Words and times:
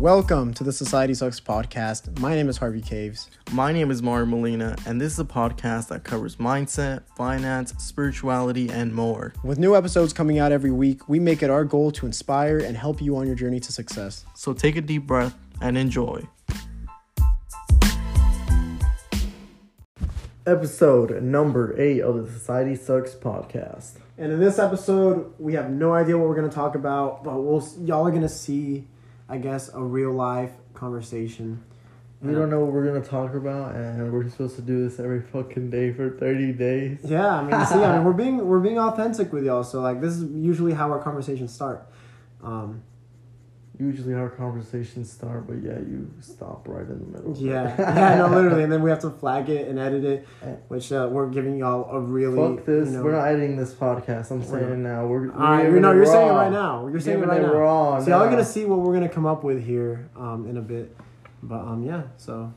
Welcome 0.00 0.52
to 0.54 0.64
the 0.64 0.72
Society 0.72 1.14
Sucks 1.14 1.38
podcast. 1.38 2.18
My 2.18 2.34
name 2.34 2.48
is 2.48 2.56
Harvey 2.56 2.80
Caves. 2.80 3.30
My 3.52 3.70
name 3.72 3.92
is 3.92 4.02
Mario 4.02 4.26
Molina, 4.26 4.74
and 4.86 5.00
this 5.00 5.12
is 5.12 5.20
a 5.20 5.24
podcast 5.24 5.86
that 5.88 6.02
covers 6.02 6.34
mindset, 6.36 7.04
finance, 7.16 7.72
spirituality, 7.78 8.68
and 8.70 8.92
more. 8.92 9.32
With 9.44 9.60
new 9.60 9.76
episodes 9.76 10.12
coming 10.12 10.40
out 10.40 10.50
every 10.50 10.72
week, 10.72 11.08
we 11.08 11.20
make 11.20 11.44
it 11.44 11.48
our 11.48 11.64
goal 11.64 11.92
to 11.92 12.06
inspire 12.06 12.58
and 12.58 12.76
help 12.76 13.00
you 13.00 13.16
on 13.16 13.28
your 13.28 13.36
journey 13.36 13.60
to 13.60 13.72
success. 13.72 14.24
So 14.34 14.52
take 14.52 14.74
a 14.74 14.80
deep 14.80 15.06
breath 15.06 15.38
and 15.60 15.78
enjoy. 15.78 16.26
Episode 20.44 21.22
number 21.22 21.80
eight 21.80 22.00
of 22.00 22.16
the 22.16 22.30
Society 22.30 22.74
Sucks 22.74 23.14
podcast. 23.14 23.92
And 24.18 24.32
in 24.32 24.40
this 24.40 24.58
episode, 24.58 25.32
we 25.38 25.54
have 25.54 25.70
no 25.70 25.94
idea 25.94 26.18
what 26.18 26.28
we're 26.28 26.34
going 26.34 26.50
to 26.50 26.54
talk 26.54 26.74
about, 26.74 27.22
but 27.22 27.40
we'll 27.40 27.66
y'all 27.80 28.06
are 28.06 28.10
going 28.10 28.22
to 28.22 28.28
see, 28.28 28.86
I 29.28 29.38
guess, 29.38 29.72
a 29.72 29.82
real 29.82 30.12
life 30.12 30.52
conversation. 30.74 31.62
We 32.20 32.32
don't 32.32 32.48
know 32.48 32.60
what 32.60 32.72
we're 32.72 32.86
gonna 32.86 33.04
talk 33.04 33.34
about, 33.34 33.74
and 33.74 34.10
we're 34.10 34.26
supposed 34.30 34.56
to 34.56 34.62
do 34.62 34.88
this 34.88 34.98
every 34.98 35.20
fucking 35.20 35.68
day 35.68 35.92
for 35.92 36.08
thirty 36.08 36.52
days. 36.52 37.00
Yeah, 37.04 37.28
I 37.28 37.42
mean, 37.42 37.66
see, 37.66 37.74
I 37.74 37.96
mean, 37.96 38.04
we're 38.04 38.12
being 38.24 38.46
we're 38.46 38.60
being 38.60 38.78
authentic 38.78 39.30
with 39.30 39.44
y'all. 39.44 39.62
So 39.62 39.82
like, 39.82 40.00
this 40.00 40.14
is 40.14 40.30
usually 40.32 40.72
how 40.72 40.90
our 40.90 41.02
conversations 41.02 41.52
start. 41.52 41.86
Um, 42.42 42.82
Usually 43.78 44.14
our 44.14 44.30
conversations 44.30 45.10
start, 45.10 45.48
but 45.48 45.56
yeah, 45.60 45.80
you 45.80 46.08
stop 46.20 46.68
right 46.68 46.86
in 46.88 46.96
the 47.10 47.18
middle. 47.18 47.36
yeah, 47.36 47.74
yeah, 47.78 48.14
no, 48.18 48.28
literally, 48.28 48.62
and 48.62 48.70
then 48.70 48.82
we 48.82 48.90
have 48.90 49.00
to 49.00 49.10
flag 49.10 49.48
it 49.50 49.66
and 49.66 49.80
edit 49.80 50.04
it, 50.04 50.28
which 50.68 50.92
uh, 50.92 51.08
we're 51.10 51.28
giving 51.28 51.56
y'all 51.58 51.90
a 51.90 51.98
really 52.00 52.36
Fuck 52.56 52.64
this. 52.66 52.88
you 52.90 52.96
know- 52.98 53.02
We're 53.02 53.12
not 53.12 53.26
editing 53.26 53.56
this 53.56 53.74
podcast. 53.74 54.30
I'm 54.30 54.44
saying 54.44 54.62
it 54.70 54.76
now. 54.76 55.06
We're, 55.06 55.32
All 55.32 55.38
right, 55.40 55.64
we're 55.64 55.70
you're, 55.72 55.80
no, 55.80 55.92
you're 55.92 56.06
saying 56.06 56.28
it 56.28 56.32
right 56.32 56.52
now. 56.52 56.86
You're 56.86 57.00
saying 57.00 57.18
it 57.18 57.20
Giving 57.22 57.28
right 57.36 57.40
it 57.42 57.46
now. 57.52 57.58
raw 57.58 58.00
so 58.00 58.10
y'all 58.10 58.20
are 58.22 58.30
gonna 58.30 58.44
see 58.44 58.64
what 58.64 58.78
we're 58.78 58.94
gonna 58.94 59.08
come 59.08 59.26
up 59.26 59.42
with 59.42 59.64
here 59.66 60.08
um, 60.14 60.46
in 60.48 60.56
a 60.56 60.62
bit, 60.62 60.96
but 61.42 61.58
um, 61.58 61.82
yeah. 61.84 62.02
So, 62.16 62.54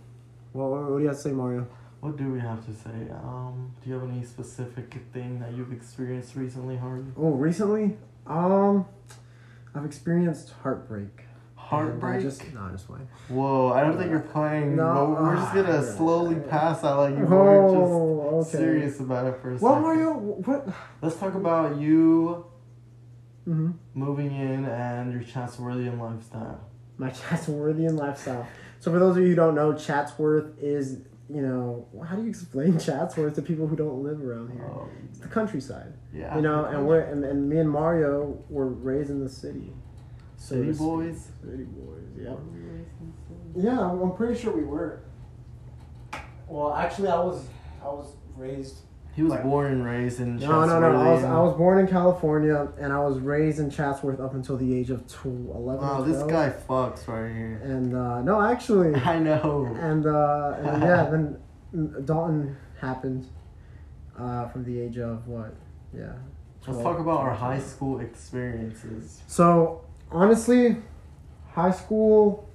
what, 0.53 0.69
what 0.69 0.97
do 0.97 1.01
you 1.01 1.07
have 1.07 1.15
to 1.17 1.21
say, 1.23 1.31
Mario? 1.31 1.65
What 1.99 2.15
do 2.15 2.31
we 2.31 2.39
have 2.41 2.63
to 2.67 2.73
say? 2.75 3.09
Um, 3.11 3.73
do 3.83 3.89
you 3.89 3.95
have 3.99 4.07
any 4.07 4.23
specific 4.23 4.95
thing 5.13 5.39
that 5.39 5.51
you've 5.53 5.73
experienced 5.73 6.35
recently, 6.35 6.77
Harvey? 6.77 7.11
Oh, 7.17 7.31
recently, 7.31 7.97
um, 8.27 8.85
I've 9.77 9.85
experienced 9.85 10.53
heartbreak. 10.63 11.25
Heartbreak. 11.55 12.21
Just 12.21 12.41
no, 12.53 12.67
just 12.71 12.87
playing. 12.87 13.07
Whoa, 13.27 13.71
I 13.73 13.81
don't 13.81 13.97
think 13.97 14.09
you're 14.09 14.19
playing. 14.21 14.75
No. 14.75 15.15
we're 15.19 15.35
just 15.35 15.53
gonna 15.53 15.83
slowly 15.95 16.35
pass 16.35 16.81
that 16.81 16.93
like 16.93 17.15
you 17.15 17.25
Oh, 17.25 17.29
were 17.29 18.39
just 18.41 18.55
okay. 18.55 18.57
serious 18.63 18.99
about 18.99 19.27
it 19.27 19.39
for 19.41 19.51
a 19.51 19.57
Well, 19.57 19.73
second. 19.73 19.81
Mario, 19.83 20.13
what? 20.13 20.67
Let's 21.01 21.17
talk 21.17 21.35
about 21.35 21.77
you 21.77 22.45
hmm 23.45 23.71
moving 23.93 24.27
in 24.35 24.65
and 24.65 25.11
your 25.11 25.21
Chatsworthian 25.21 25.99
lifestyle. 25.99 26.59
My 26.97 27.09
Chatsworthian 27.11 27.97
lifestyle. 27.99 28.47
So, 28.79 28.91
for 28.91 28.97
those 28.99 29.17
of 29.17 29.23
you 29.23 29.29
who 29.29 29.35
don't 29.35 29.53
know, 29.55 29.73
Chatsworth 29.73 30.57
is, 30.59 31.01
you 31.29 31.41
know, 31.41 31.87
how 32.07 32.15
do 32.15 32.23
you 32.23 32.29
explain 32.29 32.79
Chatsworth 32.87 33.35
to 33.35 33.41
people 33.41 33.67
who 33.67 33.75
don't 33.75 34.01
live 34.03 34.21
around 34.23 34.51
here? 34.51 34.65
Um, 34.65 34.89
It's 35.09 35.19
the 35.19 35.27
countryside. 35.27 35.93
yeah. 36.13 36.35
you 36.35 36.41
know, 36.41 36.65
and 36.65 36.87
we're 36.87 37.01
and, 37.01 37.23
and 37.23 37.49
me 37.49 37.57
and 37.57 37.69
Mario 37.69 38.43
were 38.49 38.67
raised 38.69 39.09
in 39.09 39.21
the 39.23 39.29
city. 39.29 39.73
so 40.37 40.55
City 40.55 40.71
boys. 40.73 41.27
City 41.43 41.63
boys, 41.63 42.03
yeah. 42.19 42.35
Yeah, 43.55 43.79
I'm, 43.79 44.01
I'm 44.01 44.15
pretty 44.15 44.39
sure 44.39 44.55
we 44.55 44.63
were. 44.63 45.01
Well, 46.47 46.73
actually, 46.73 47.09
I 47.09 47.19
was 47.19 47.45
I 47.81 47.87
was 47.87 48.15
raised. 48.35 48.77
He 49.17 49.23
was 49.23 49.31
Like- 49.31 49.41
born 49.45 49.71
and 49.71 49.83
raised 49.83 50.19
in 50.19 50.37
No, 50.37 50.63
no, 50.63 50.79
no. 50.79 50.95
I 50.95 51.11
was 51.11 51.23
I 51.23 51.39
was 51.39 51.57
born 51.57 51.79
in 51.79 51.87
California, 51.87 52.67
and 52.79 52.93
I 52.93 52.99
was 52.99 53.17
raised 53.17 53.57
in 53.59 53.71
Chatsworth 53.71 54.19
up 54.19 54.35
until 54.35 54.57
the 54.57 54.71
age 54.75 54.91
of 54.91 55.07
tw- 55.07 55.25
11. 55.25 55.81
Wow, 55.83 56.01
this 56.03 56.21
guy 56.21 56.53
fucks 56.69 57.07
right 57.07 57.33
here. 57.35 57.59
And 57.63 57.95
uh, 57.95 58.21
no, 58.21 58.39
actually, 58.39 58.93
I 59.13 59.17
know. 59.17 59.75
and 59.79 60.05
uh, 60.05 60.53
and 60.59 60.83
yeah, 60.83 61.09
then 61.09 62.05
Dalton 62.05 62.55
happened. 62.79 63.25
Uh, 64.15 64.47
from 64.49 64.63
the 64.63 64.79
age 64.79 64.99
of 64.99 65.27
what? 65.27 65.55
Yeah. 65.91 66.13
Let's 66.67 66.83
talk 66.83 66.99
about 66.99 67.21
our 67.21 67.33
high 67.33 67.59
school 67.59 67.99
experiences. 67.99 69.21
So 69.25 69.81
honestly, 70.11 70.77
high 71.49 71.71
school. 71.71 72.47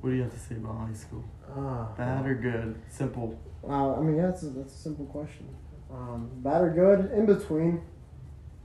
What 0.00 0.10
do 0.10 0.16
you 0.16 0.22
have 0.22 0.32
to 0.32 0.38
say 0.40 0.56
about 0.56 0.88
high 0.88 0.92
school? 0.94 1.22
Uh, 1.56 1.86
Bad 1.96 2.26
or 2.26 2.34
good? 2.34 2.74
Simple. 2.88 3.38
Wow, 3.62 3.96
I 3.96 4.00
mean, 4.02 4.16
yeah, 4.16 4.26
that's 4.26 4.42
a, 4.42 4.46
that's 4.50 4.74
a 4.74 4.78
simple 4.78 5.06
question. 5.06 5.48
Um, 5.90 6.30
bad 6.36 6.60
or 6.62 6.70
good? 6.70 7.10
In 7.12 7.26
between. 7.26 7.80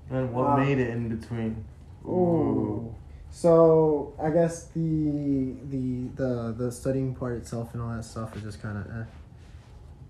And 0.09 0.31
what 0.33 0.45
Wow. 0.45 0.57
made 0.57 0.77
it 0.77 0.89
in 0.89 1.09
between? 1.17 1.63
Ooh. 2.05 2.93
So 3.31 4.13
I 4.21 4.29
guess 4.29 4.65
the 4.75 5.55
the 5.69 6.07
the 6.15 6.55
the 6.57 6.71
studying 6.71 7.15
part 7.15 7.37
itself 7.37 7.73
and 7.73 7.81
all 7.81 7.89
that 7.95 8.03
stuff 8.05 8.35
is 8.35 8.43
just 8.43 8.61
kind 8.61 8.77
of 8.77 8.85
eh. 8.85 9.03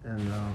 And 0.09 0.31
uh, 0.33 0.49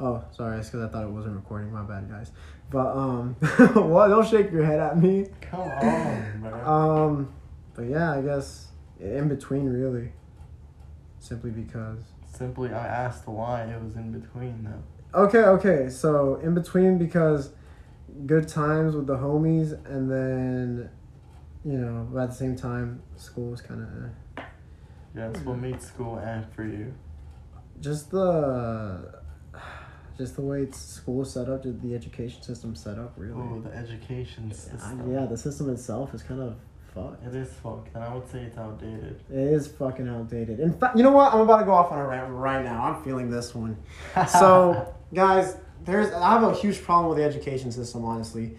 oh, 0.00 0.24
sorry, 0.32 0.58
it's 0.58 0.68
because 0.70 0.88
I 0.88 0.92
thought 0.92 1.04
it 1.04 1.10
wasn't 1.10 1.36
recording. 1.36 1.72
My 1.72 1.82
bad, 1.82 2.08
guys. 2.08 2.30
But 2.70 2.96
um, 2.96 3.34
what? 3.74 4.08
Don't 4.08 4.26
shake 4.26 4.50
your 4.52 4.64
head 4.64 4.80
at 4.80 4.98
me. 4.98 5.26
Come 5.42 5.60
on, 5.60 6.40
man. 6.42 6.64
Um, 6.64 7.28
but 7.76 7.84
yeah, 7.84 8.12
I 8.12 8.22
guess 8.22 8.68
in 8.98 9.28
between, 9.28 9.66
really. 9.66 10.12
Simply 11.18 11.50
because. 11.50 11.98
Simply, 12.26 12.72
I 12.72 12.86
asked 12.86 13.26
why 13.28 13.64
it 13.64 13.82
was 13.82 13.96
in 13.96 14.12
between 14.18 14.64
though. 14.64 15.20
Okay, 15.26 15.42
okay. 15.42 15.88
So 15.88 16.36
in 16.36 16.54
between 16.54 16.98
because 16.98 17.50
good 18.26 18.48
times 18.48 18.96
with 18.96 19.06
the 19.06 19.16
homies, 19.16 19.72
and 19.86 20.10
then, 20.10 20.90
you 21.64 21.78
know, 21.78 22.08
at 22.18 22.30
the 22.30 22.34
same 22.34 22.56
time, 22.56 23.02
school 23.16 23.50
was 23.50 23.60
kind 23.60 23.82
of 23.82 23.88
eh. 23.88 24.42
Yeah, 25.14 25.28
that's 25.28 25.44
what 25.44 25.58
made 25.58 25.80
school 25.80 26.16
and 26.16 26.46
for 26.52 26.64
you. 26.64 26.94
just 27.80 28.10
the. 28.10 29.22
Just 30.18 30.36
the 30.36 30.42
way 30.42 30.62
it's 30.62 30.78
school 30.78 31.26
set 31.26 31.50
up, 31.50 31.62
the 31.62 31.94
education 31.94 32.40
system 32.42 32.74
set 32.74 32.98
up, 32.98 33.12
really. 33.18 33.34
Oh, 33.38 33.60
the 33.60 33.76
education 33.76 34.50
system. 34.50 35.12
yeah, 35.12 35.26
the 35.26 35.36
system 35.36 35.68
itself 35.68 36.14
is 36.14 36.22
kind 36.22 36.40
of 36.40 36.56
It 37.26 37.34
is 37.34 37.52
fucked, 37.62 37.94
and 37.94 38.02
I 38.02 38.14
would 38.14 38.26
say 38.30 38.42
it's 38.42 38.56
outdated. 38.56 39.20
It 39.30 39.36
is 39.38 39.66
fucking 39.68 40.08
outdated. 40.08 40.60
In 40.60 40.72
fact, 40.78 40.96
you 40.96 41.02
know 41.02 41.10
what? 41.12 41.34
I'm 41.34 41.40
about 41.40 41.58
to 41.58 41.64
go 41.64 41.72
off 41.74 41.92
on 41.92 41.98
a 41.98 42.06
rant 42.06 42.30
right 42.32 42.64
now. 42.64 42.82
I'm 42.84 43.02
feeling 43.02 43.30
this 43.30 43.54
one. 43.54 43.76
So, 44.28 44.94
guys, 45.12 45.56
there's 45.84 46.12
I 46.12 46.30
have 46.30 46.42
a 46.42 46.54
huge 46.54 46.82
problem 46.82 47.08
with 47.10 47.18
the 47.18 47.24
education 47.24 47.70
system, 47.70 48.04
honestly. 48.04 48.56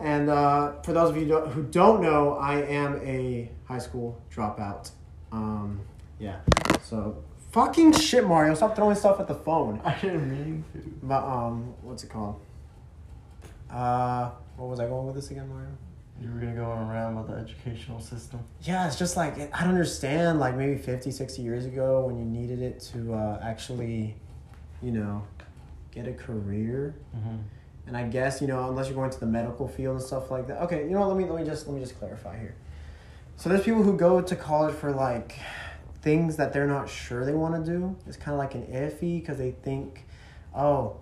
And 0.00 0.28
uh, 0.30 0.80
for 0.82 0.92
those 0.92 1.10
of 1.10 1.16
you 1.16 1.26
don't- 1.26 1.50
who 1.52 1.62
don't 1.64 2.02
know, 2.02 2.34
I 2.36 2.60
am 2.62 3.00
a 3.02 3.50
high 3.64 3.78
school 3.78 4.20
dropout. 4.34 4.90
Um, 5.32 5.80
yeah. 6.18 6.36
So, 6.82 7.22
fucking 7.52 7.92
shit, 7.92 8.26
Mario. 8.26 8.54
Stop 8.54 8.74
throwing 8.76 8.96
stuff 8.96 9.20
at 9.20 9.28
the 9.28 9.34
phone. 9.34 9.80
I 9.84 9.94
didn't 9.98 10.30
mean 10.30 10.64
to. 10.72 10.78
But 11.02 11.24
um, 11.24 11.74
what's 11.82 12.04
it 12.04 12.10
called? 12.10 12.40
Uh, 13.70 14.30
what 14.56 14.68
was 14.68 14.80
I 14.80 14.86
going 14.86 15.06
with 15.06 15.16
this 15.16 15.30
again, 15.30 15.48
Mario? 15.48 15.68
You 16.20 16.30
were 16.30 16.40
gonna 16.40 16.54
go 16.54 16.64
on 16.64 16.88
a 16.88 16.90
rant 16.90 17.12
about 17.12 17.28
the 17.28 17.34
educational 17.34 18.00
system. 18.00 18.40
Yeah, 18.62 18.86
it's 18.86 18.98
just 18.98 19.16
like 19.16 19.34
I 19.54 19.60
don't 19.60 19.70
understand. 19.70 20.40
Like 20.40 20.56
maybe 20.56 20.76
50, 20.78 21.10
60 21.10 21.42
years 21.42 21.66
ago, 21.66 22.06
when 22.06 22.18
you 22.18 22.24
needed 22.24 22.62
it 22.62 22.80
to 22.92 23.14
uh, 23.14 23.40
actually, 23.42 24.16
you 24.82 24.92
know, 24.92 25.22
get 25.92 26.08
a 26.08 26.12
career. 26.12 26.94
Mm-hmm. 27.14 27.36
And 27.86 27.96
I 27.96 28.04
guess 28.04 28.40
you 28.40 28.46
know, 28.46 28.68
unless 28.68 28.86
you're 28.86 28.96
going 28.96 29.10
to 29.10 29.20
the 29.20 29.26
medical 29.26 29.68
field 29.68 29.96
and 29.96 30.04
stuff 30.04 30.30
like 30.30 30.46
that. 30.48 30.62
Okay, 30.62 30.84
you 30.84 30.90
know, 30.90 31.00
what, 31.00 31.08
let 31.08 31.16
me 31.18 31.24
let 31.24 31.40
me 31.40 31.46
just 31.46 31.66
let 31.66 31.74
me 31.74 31.80
just 31.80 31.98
clarify 31.98 32.38
here. 32.38 32.54
So 33.36 33.50
there's 33.50 33.62
people 33.62 33.82
who 33.82 33.96
go 33.96 34.22
to 34.22 34.36
college 34.36 34.74
for 34.74 34.92
like 34.92 35.38
things 36.00 36.36
that 36.36 36.52
they're 36.52 36.66
not 36.66 36.88
sure 36.88 37.26
they 37.26 37.34
want 37.34 37.62
to 37.64 37.70
do. 37.70 37.96
It's 38.06 38.16
kind 38.16 38.32
of 38.32 38.38
like 38.38 38.54
an 38.54 38.62
iffy 38.66 39.20
because 39.20 39.36
they 39.36 39.50
think, 39.50 40.06
oh, 40.54 40.96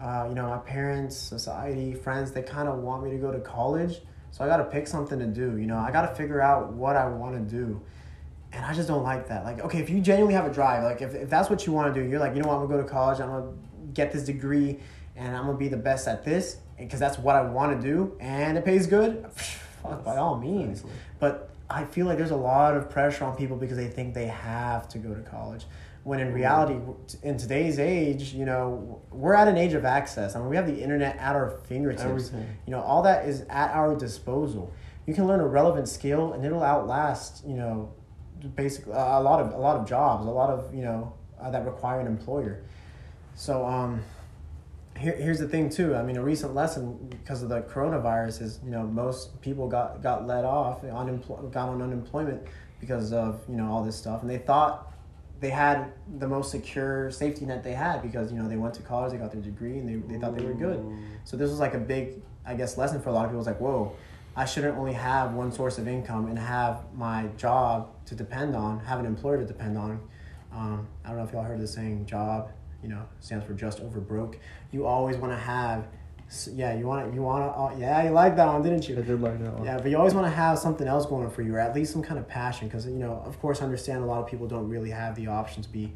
uh, 0.00 0.26
you 0.28 0.34
know, 0.34 0.48
my 0.48 0.58
parents, 0.58 1.16
society, 1.16 1.94
friends, 1.94 2.32
they 2.32 2.42
kind 2.42 2.68
of 2.68 2.78
want 2.78 3.04
me 3.04 3.10
to 3.10 3.16
go 3.16 3.30
to 3.30 3.40
college. 3.40 4.00
So 4.30 4.44
I 4.44 4.48
got 4.48 4.58
to 4.58 4.64
pick 4.64 4.86
something 4.86 5.18
to 5.18 5.26
do. 5.26 5.56
You 5.56 5.66
know, 5.66 5.78
I 5.78 5.90
got 5.90 6.08
to 6.08 6.14
figure 6.14 6.40
out 6.40 6.72
what 6.72 6.96
I 6.96 7.08
want 7.08 7.34
to 7.34 7.56
do. 7.56 7.80
And 8.52 8.64
I 8.64 8.74
just 8.74 8.88
don't 8.88 9.02
like 9.02 9.28
that. 9.28 9.44
Like, 9.44 9.60
okay, 9.60 9.78
if 9.78 9.90
you 9.90 10.00
genuinely 10.00 10.34
have 10.34 10.46
a 10.46 10.52
drive, 10.52 10.82
like 10.82 11.02
if, 11.02 11.14
if 11.14 11.30
that's 11.30 11.48
what 11.48 11.66
you 11.66 11.72
want 11.72 11.94
to 11.94 12.00
do, 12.02 12.08
you're 12.08 12.18
like, 12.18 12.34
you 12.34 12.42
know 12.42 12.48
what, 12.48 12.56
I'm 12.56 12.66
gonna 12.66 12.78
go 12.78 12.82
to 12.82 12.88
college, 12.88 13.20
I'm 13.20 13.28
gonna 13.28 13.52
get 13.94 14.12
this 14.12 14.24
degree, 14.24 14.80
and 15.14 15.36
I'm 15.36 15.46
gonna 15.46 15.56
be 15.56 15.68
the 15.68 15.76
best 15.76 16.08
at 16.08 16.24
this, 16.24 16.56
because 16.76 16.98
that's 16.98 17.16
what 17.16 17.36
I 17.36 17.42
want 17.42 17.80
to 17.80 17.86
do, 17.86 18.16
and 18.18 18.58
it 18.58 18.64
pays 18.64 18.88
good. 18.88 19.24
Fuck, 19.82 20.04
by 20.04 20.16
all 20.16 20.36
means. 20.36 20.82
But 21.20 21.50
I 21.68 21.84
feel 21.84 22.06
like 22.06 22.18
there's 22.18 22.32
a 22.32 22.36
lot 22.36 22.76
of 22.76 22.90
pressure 22.90 23.24
on 23.24 23.36
people 23.36 23.56
because 23.56 23.76
they 23.76 23.86
think 23.86 24.14
they 24.14 24.26
have 24.26 24.88
to 24.88 24.98
go 24.98 25.14
to 25.14 25.20
college. 25.22 25.66
When 26.02 26.18
in 26.18 26.32
reality, 26.32 26.80
in 27.22 27.36
today's 27.36 27.78
age, 27.78 28.32
you 28.32 28.46
know, 28.46 29.02
we're 29.10 29.34
at 29.34 29.48
an 29.48 29.58
age 29.58 29.74
of 29.74 29.84
access. 29.84 30.34
I 30.34 30.38
mean, 30.38 30.48
we 30.48 30.56
have 30.56 30.66
the 30.66 30.82
internet 30.82 31.16
at 31.18 31.36
our 31.36 31.50
fingertips. 31.68 32.02
Everything. 32.02 32.56
You 32.66 32.70
know, 32.70 32.80
all 32.80 33.02
that 33.02 33.28
is 33.28 33.42
at 33.50 33.72
our 33.72 33.94
disposal. 33.94 34.72
You 35.06 35.12
can 35.14 35.26
learn 35.26 35.40
a 35.40 35.46
relevant 35.46 35.88
skill, 35.88 36.32
and 36.32 36.44
it'll 36.44 36.62
outlast, 36.62 37.44
you 37.46 37.54
know, 37.54 37.92
basically 38.48 38.92
a 38.92 39.20
lot 39.20 39.40
of 39.40 39.52
a 39.52 39.58
lot 39.58 39.76
of 39.76 39.88
jobs, 39.88 40.26
a 40.26 40.30
lot 40.30 40.50
of 40.50 40.74
you 40.74 40.82
know 40.82 41.12
uh, 41.40 41.50
that 41.50 41.64
require 41.64 42.00
an 42.00 42.06
employer. 42.06 42.62
So 43.34 43.64
um, 43.66 44.02
here, 44.96 45.16
here's 45.16 45.38
the 45.38 45.48
thing 45.48 45.70
too. 45.70 45.94
I 45.94 46.02
mean, 46.02 46.16
a 46.16 46.22
recent 46.22 46.54
lesson 46.54 47.08
because 47.10 47.42
of 47.42 47.48
the 47.48 47.62
coronavirus 47.62 48.42
is 48.42 48.60
you 48.64 48.70
know 48.70 48.86
most 48.86 49.40
people 49.40 49.68
got 49.68 50.02
got 50.02 50.26
let 50.26 50.44
off, 50.44 50.82
unempl- 50.82 51.50
got 51.52 51.68
on 51.68 51.82
unemployment 51.82 52.42
because 52.80 53.12
of 53.12 53.42
you 53.48 53.56
know 53.56 53.70
all 53.70 53.84
this 53.84 53.96
stuff, 53.96 54.22
and 54.22 54.30
they 54.30 54.38
thought 54.38 54.89
they 55.40 55.50
had 55.50 55.92
the 56.18 56.28
most 56.28 56.50
secure 56.50 57.10
safety 57.10 57.46
net 57.46 57.64
they 57.64 57.72
had 57.72 58.02
because 58.02 58.30
you 58.30 58.38
know 58.38 58.48
they 58.48 58.56
went 58.56 58.74
to 58.74 58.82
college, 58.82 59.12
they 59.12 59.18
got 59.18 59.32
their 59.32 59.40
degree, 59.40 59.78
and 59.78 59.88
they, 59.88 60.14
they 60.14 60.20
thought 60.20 60.36
they 60.36 60.44
were 60.44 60.54
good. 60.54 60.84
So 61.24 61.36
this 61.36 61.50
was 61.50 61.60
like 61.60 61.74
a 61.74 61.78
big, 61.78 62.22
I 62.44 62.54
guess, 62.54 62.76
lesson 62.76 63.00
for 63.00 63.08
a 63.08 63.12
lot 63.12 63.24
of 63.24 63.30
people. 63.30 63.40
It's 63.40 63.46
like, 63.46 63.60
whoa, 63.60 63.96
I 64.36 64.44
shouldn't 64.44 64.76
only 64.76 64.92
have 64.92 65.34
one 65.34 65.50
source 65.50 65.78
of 65.78 65.88
income 65.88 66.26
and 66.26 66.38
have 66.38 66.84
my 66.94 67.28
job 67.36 67.88
to 68.06 68.14
depend 68.14 68.54
on, 68.54 68.80
have 68.80 69.00
an 69.00 69.06
employer 69.06 69.38
to 69.38 69.46
depend 69.46 69.76
on. 69.78 70.00
Um, 70.52 70.88
I 71.04 71.08
don't 71.08 71.18
know 71.18 71.24
if 71.24 71.32
y'all 71.32 71.42
heard 71.42 71.60
the 71.60 71.66
saying, 71.66 72.06
job, 72.06 72.50
you 72.82 72.88
know, 72.88 73.02
stands 73.20 73.44
for 73.44 73.54
just 73.54 73.80
over 73.80 74.00
broke. 74.00 74.38
You 74.72 74.86
always 74.86 75.16
want 75.16 75.32
to 75.32 75.38
have, 75.38 75.86
s- 76.30 76.48
yeah, 76.54 76.74
you 76.74 76.86
want 76.86 77.08
to, 77.08 77.14
you 77.14 77.22
want 77.22 77.44
to, 77.44 77.58
uh, 77.60 77.74
yeah, 77.78 78.04
you 78.04 78.10
like 78.10 78.36
that 78.36 78.46
one, 78.46 78.62
didn't 78.62 78.88
you? 78.88 78.96
I 78.96 79.02
did 79.02 79.20
like 79.20 79.38
that 79.42 79.52
one. 79.52 79.64
Yeah, 79.64 79.78
but 79.78 79.90
you 79.90 79.96
always 79.98 80.14
want 80.14 80.26
to 80.26 80.30
have 80.32 80.58
something 80.58 80.86
else 80.86 81.04
going 81.06 81.28
for 81.30 81.42
you, 81.42 81.54
or 81.56 81.58
at 81.60 81.74
least 81.74 81.92
some 81.92 82.02
kind 82.02 82.18
of 82.18 82.26
passion, 82.28 82.68
because 82.68 82.86
you 82.86 82.92
know, 82.94 83.22
of 83.26 83.38
course, 83.40 83.60
I 83.60 83.64
understand 83.64 84.02
a 84.02 84.06
lot 84.06 84.20
of 84.22 84.26
people 84.28 84.46
don't 84.46 84.68
really 84.68 84.90
have 84.90 85.14
the 85.16 85.26
option 85.26 85.62
to 85.62 85.68
be 85.68 85.92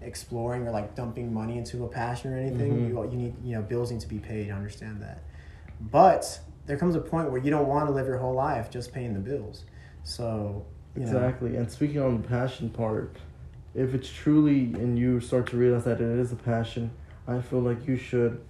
exploring 0.00 0.64
or 0.66 0.70
like 0.70 0.94
dumping 0.94 1.34
money 1.34 1.58
into 1.58 1.84
a 1.84 1.88
passion 1.88 2.32
or 2.32 2.36
anything. 2.38 2.72
Mhm. 2.72 2.88
You 2.88 3.10
you 3.10 3.16
need 3.16 3.34
you 3.42 3.54
know 3.56 3.62
bills 3.62 3.90
need 3.90 4.00
to 4.00 4.08
be 4.08 4.18
paid. 4.18 4.50
I 4.50 4.54
understand 4.54 5.02
that, 5.02 5.22
but 5.80 6.40
there 6.66 6.76
comes 6.76 6.94
a 6.94 7.00
point 7.00 7.30
where 7.30 7.40
you 7.40 7.50
don't 7.50 7.66
want 7.66 7.86
to 7.88 7.92
live 7.92 8.06
your 8.06 8.18
whole 8.18 8.34
life 8.34 8.70
just 8.70 8.92
paying 8.92 9.14
the 9.14 9.20
bills. 9.20 9.64
So 10.04 10.64
you 10.94 11.00
know, 11.04 11.06
Exactly. 11.12 11.56
And 11.56 11.70
speaking 11.70 12.00
on 12.00 12.20
the 12.22 12.28
passion 12.28 12.68
part, 12.70 13.16
if 13.74 13.94
it's 13.94 14.08
truly 14.10 14.64
and 14.74 14.98
you 14.98 15.20
start 15.20 15.46
to 15.50 15.56
realize 15.56 15.84
that 15.84 16.00
it 16.00 16.18
is 16.18 16.32
a 16.32 16.36
passion, 16.36 16.90
I 17.26 17.40
feel 17.40 17.60
like 17.60 17.86
you 17.86 17.96
should 17.96 18.40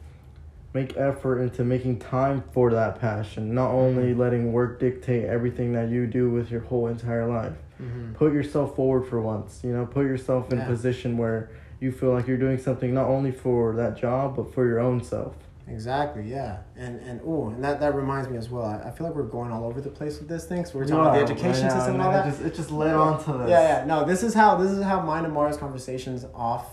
make 0.75 0.97
effort 0.97 1.41
into 1.41 1.65
making 1.65 1.99
time 1.99 2.43
for 2.53 2.71
that 2.71 3.01
passion, 3.01 3.55
not 3.55 3.71
only 3.71 4.13
Mhm. 4.15 4.19
letting 4.19 4.53
work 4.53 4.79
dictate 4.79 5.25
everything 5.25 5.73
that 5.73 5.89
you 5.89 6.07
do 6.07 6.31
with 6.31 6.51
your 6.51 6.61
whole 6.63 6.87
entire 6.89 7.27
life. 7.27 7.55
mhm. 7.81 8.13
Put 8.15 8.33
yourself 8.33 8.75
forward 8.75 9.07
for 9.07 9.21
once, 9.21 9.63
you 9.63 9.73
know, 9.73 9.87
put 9.87 10.05
yourself 10.05 10.53
in 10.53 10.59
Yeah. 10.59 10.65
a 10.65 10.67
position 10.67 11.17
where 11.17 11.49
you 11.81 11.93
feel 11.93 12.11
like 12.13 12.27
you're 12.27 12.37
doing 12.37 12.59
something 12.59 12.93
not 12.93 13.07
only 13.07 13.31
for 13.31 13.75
that 13.77 13.97
job 13.97 14.35
but 14.37 14.53
for 14.53 14.67
your 14.67 14.81
own 14.81 15.01
self. 15.01 15.35
Exactly, 15.69 16.23
yeah, 16.25 16.57
and 16.77 16.99
and 17.03 17.21
oh, 17.27 17.49
and 17.51 17.63
that, 17.63 17.79
that 17.81 17.95
reminds 17.95 18.29
me 18.29 18.37
as 18.39 18.51
well. 18.51 18.65
I, 18.65 18.89
I 18.89 18.91
feel 18.91 19.07
like 19.07 19.15
we're 19.15 19.23
going 19.25 19.53
all 19.53 19.65
over 19.65 19.81
the 19.83 19.91
place 19.91 20.19
with 20.19 20.27
this 20.29 20.45
thing. 20.47 20.65
So 20.65 20.79
we're 20.79 20.87
talking 20.87 21.01
about 21.01 21.15
the 21.15 21.21
education 21.21 21.69
system 21.71 21.95
and 21.95 22.03
all 22.03 22.11
that. 22.11 22.27
It 22.27 22.31
just, 22.31 22.43
it 22.43 22.55
just 22.55 22.71
led 22.71 22.95
on 22.95 23.23
to 23.25 23.33
this. 23.33 23.51
Yeah, 23.51 23.81
yeah. 23.81 23.85
No, 23.85 24.05
this 24.05 24.23
is 24.23 24.33
how 24.35 24.57
this 24.57 24.71
is 24.73 24.83
how 24.83 25.01
mine 25.03 25.25
and 25.27 25.33
Mara's 25.35 25.57
conversations 25.59 26.27
off, 26.35 26.67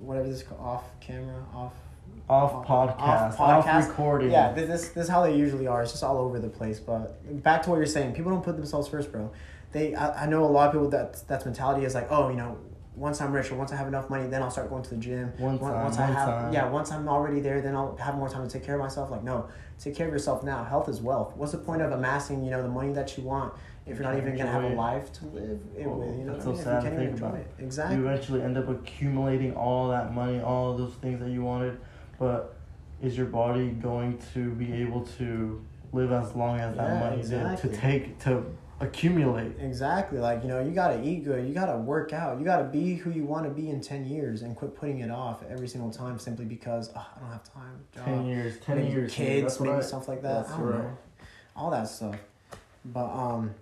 whatever 0.00 0.26
this 0.26 0.40
is 0.42 0.48
off 0.58 0.84
camera, 1.00 1.36
off. 1.54 1.74
Off 2.30 2.52
Off- 2.54 2.66
podcast, 2.96 3.00
off 3.00 3.40
off, 3.40 3.66
podcast. 3.66 3.88
recording. 3.88 4.30
Yeah, 4.30 4.52
this, 4.52 4.68
this 4.68 4.88
this 4.90 5.04
is 5.04 5.10
how 5.10 5.22
they 5.24 5.36
usually 5.36 5.66
are. 5.66 5.82
It's 5.82 5.90
just 5.90 6.04
all 6.04 6.18
over 6.18 6.38
the 6.38 6.48
place. 6.48 6.78
But 6.78 7.42
back 7.42 7.62
to 7.64 7.70
what 7.70 7.76
you're 7.76 7.86
saying, 7.86 8.14
people 8.14 8.30
don't 8.30 8.44
put 8.44 8.56
themselves 8.56 8.86
first, 8.86 9.10
bro. 9.10 9.32
They, 9.72 9.94
I, 9.96 10.24
I 10.24 10.26
know 10.26 10.44
a 10.44 10.46
lot 10.46 10.68
of 10.68 10.72
people 10.74 10.88
that 10.90 11.26
that's 11.26 11.44
mentality 11.44 11.84
is 11.84 11.94
like, 11.94 12.06
oh, 12.10 12.28
you 12.28 12.36
know, 12.36 12.56
once 12.94 13.20
I'm 13.20 13.32
rich 13.32 13.50
or 13.50 13.56
once 13.56 13.72
I 13.72 13.76
have 13.76 13.88
enough 13.88 14.08
money, 14.10 14.28
then 14.28 14.42
I'll 14.44 14.50
start 14.50 14.68
going 14.70 14.84
to 14.84 14.90
the 14.90 14.96
gym. 14.96 15.32
Once- 15.40 15.60
time, 15.60 15.82
once 15.82 15.98
I 15.98 16.06
have, 16.06 16.28
time. 16.28 16.52
yeah, 16.52 16.68
once 16.68 16.92
I'm 16.92 17.08
already 17.08 17.40
there, 17.40 17.60
then 17.60 17.74
I'll 17.74 17.96
have 17.96 18.14
more 18.14 18.28
time 18.28 18.46
to 18.46 18.52
take 18.52 18.64
care 18.64 18.76
of 18.76 18.80
myself. 18.80 19.10
Like, 19.10 19.24
no, 19.24 19.48
take 19.80 19.96
care 19.96 20.06
of 20.06 20.12
yourself 20.12 20.44
now. 20.44 20.62
Health 20.62 20.88
is 20.88 21.00
wealth. 21.00 21.34
What's 21.36 21.50
the 21.52 21.58
point 21.58 21.82
of 21.82 21.90
amassing, 21.90 22.44
you 22.44 22.50
know, 22.52 22.62
the 22.62 22.68
money 22.68 22.92
that 22.92 23.16
you 23.18 23.24
want 23.24 23.54
if 23.86 23.96
you're 23.98 24.04
not 24.04 24.16
even 24.16 24.36
gonna 24.36 24.50
have 24.52 24.62
a 24.62 24.68
life 24.74 25.12
to 25.14 25.26
live 25.26 25.60
it 25.76 25.88
with? 25.88 26.16
You 26.16 26.24
know 26.26 26.34
that's 26.34 26.44
what 26.46 26.56
I 26.60 26.62
so 26.62 26.70
mean? 26.70 26.80
sad 26.80 26.80
to 26.82 26.84
you 26.84 26.90
can't 26.90 27.02
even 27.02 27.06
think 27.16 27.18
about. 27.18 27.34
it, 27.40 27.46
exactly. 27.58 27.96
You 27.96 28.06
eventually 28.08 28.42
end 28.42 28.56
up 28.56 28.68
accumulating 28.68 29.54
all 29.56 29.88
that 29.88 30.14
money, 30.14 30.40
all 30.40 30.76
those 30.76 30.94
things 30.94 31.18
that 31.20 31.30
you 31.30 31.42
wanted, 31.42 31.80
but 32.20 32.54
is 33.02 33.16
your 33.16 33.26
body 33.26 33.70
going 33.70 34.20
to 34.34 34.50
be 34.50 34.72
able 34.74 35.04
to 35.18 35.64
live 35.92 36.12
as 36.12 36.36
long 36.36 36.60
as 36.60 36.76
that 36.76 37.00
money 37.00 37.18
exactly. 37.18 37.70
did 37.70 37.74
to 37.74 37.80
take 37.80 38.18
to 38.20 38.44
accumulate? 38.78 39.52
Exactly. 39.58 40.18
Like, 40.18 40.42
you 40.42 40.48
know, 40.48 40.60
you 40.60 40.70
gotta 40.70 41.02
eat 41.02 41.24
good. 41.24 41.48
You 41.48 41.54
gotta 41.54 41.78
work 41.78 42.12
out. 42.12 42.38
You 42.38 42.44
gotta 42.44 42.64
be 42.64 42.94
who 42.94 43.10
you 43.10 43.24
want 43.24 43.44
to 43.44 43.50
be 43.50 43.70
in 43.70 43.80
10 43.80 44.04
years 44.04 44.42
and 44.42 44.54
quit 44.54 44.76
putting 44.76 45.00
it 45.00 45.10
off 45.10 45.42
every 45.48 45.66
single 45.66 45.90
time 45.90 46.18
simply 46.18 46.44
because 46.44 46.90
oh, 46.94 47.06
I 47.16 47.20
don't 47.20 47.32
have 47.32 47.52
time. 47.52 47.80
Job, 47.94 48.04
Ten 48.04 48.26
years, 48.26 48.58
ten 48.60 48.76
maybe 48.76 48.90
years, 48.90 49.14
Kids, 49.14 49.58
maybe 49.58 49.72
right. 49.74 49.82
stuff 49.82 50.06
like 50.06 50.22
that. 50.22 50.42
That's 50.42 50.52
I 50.52 50.58
don't 50.58 50.66
right. 50.66 50.78
know. 50.78 50.98
All 51.56 51.70
that 51.70 51.88
stuff. 51.88 52.16
But, 52.84 53.10
um, 53.10 53.54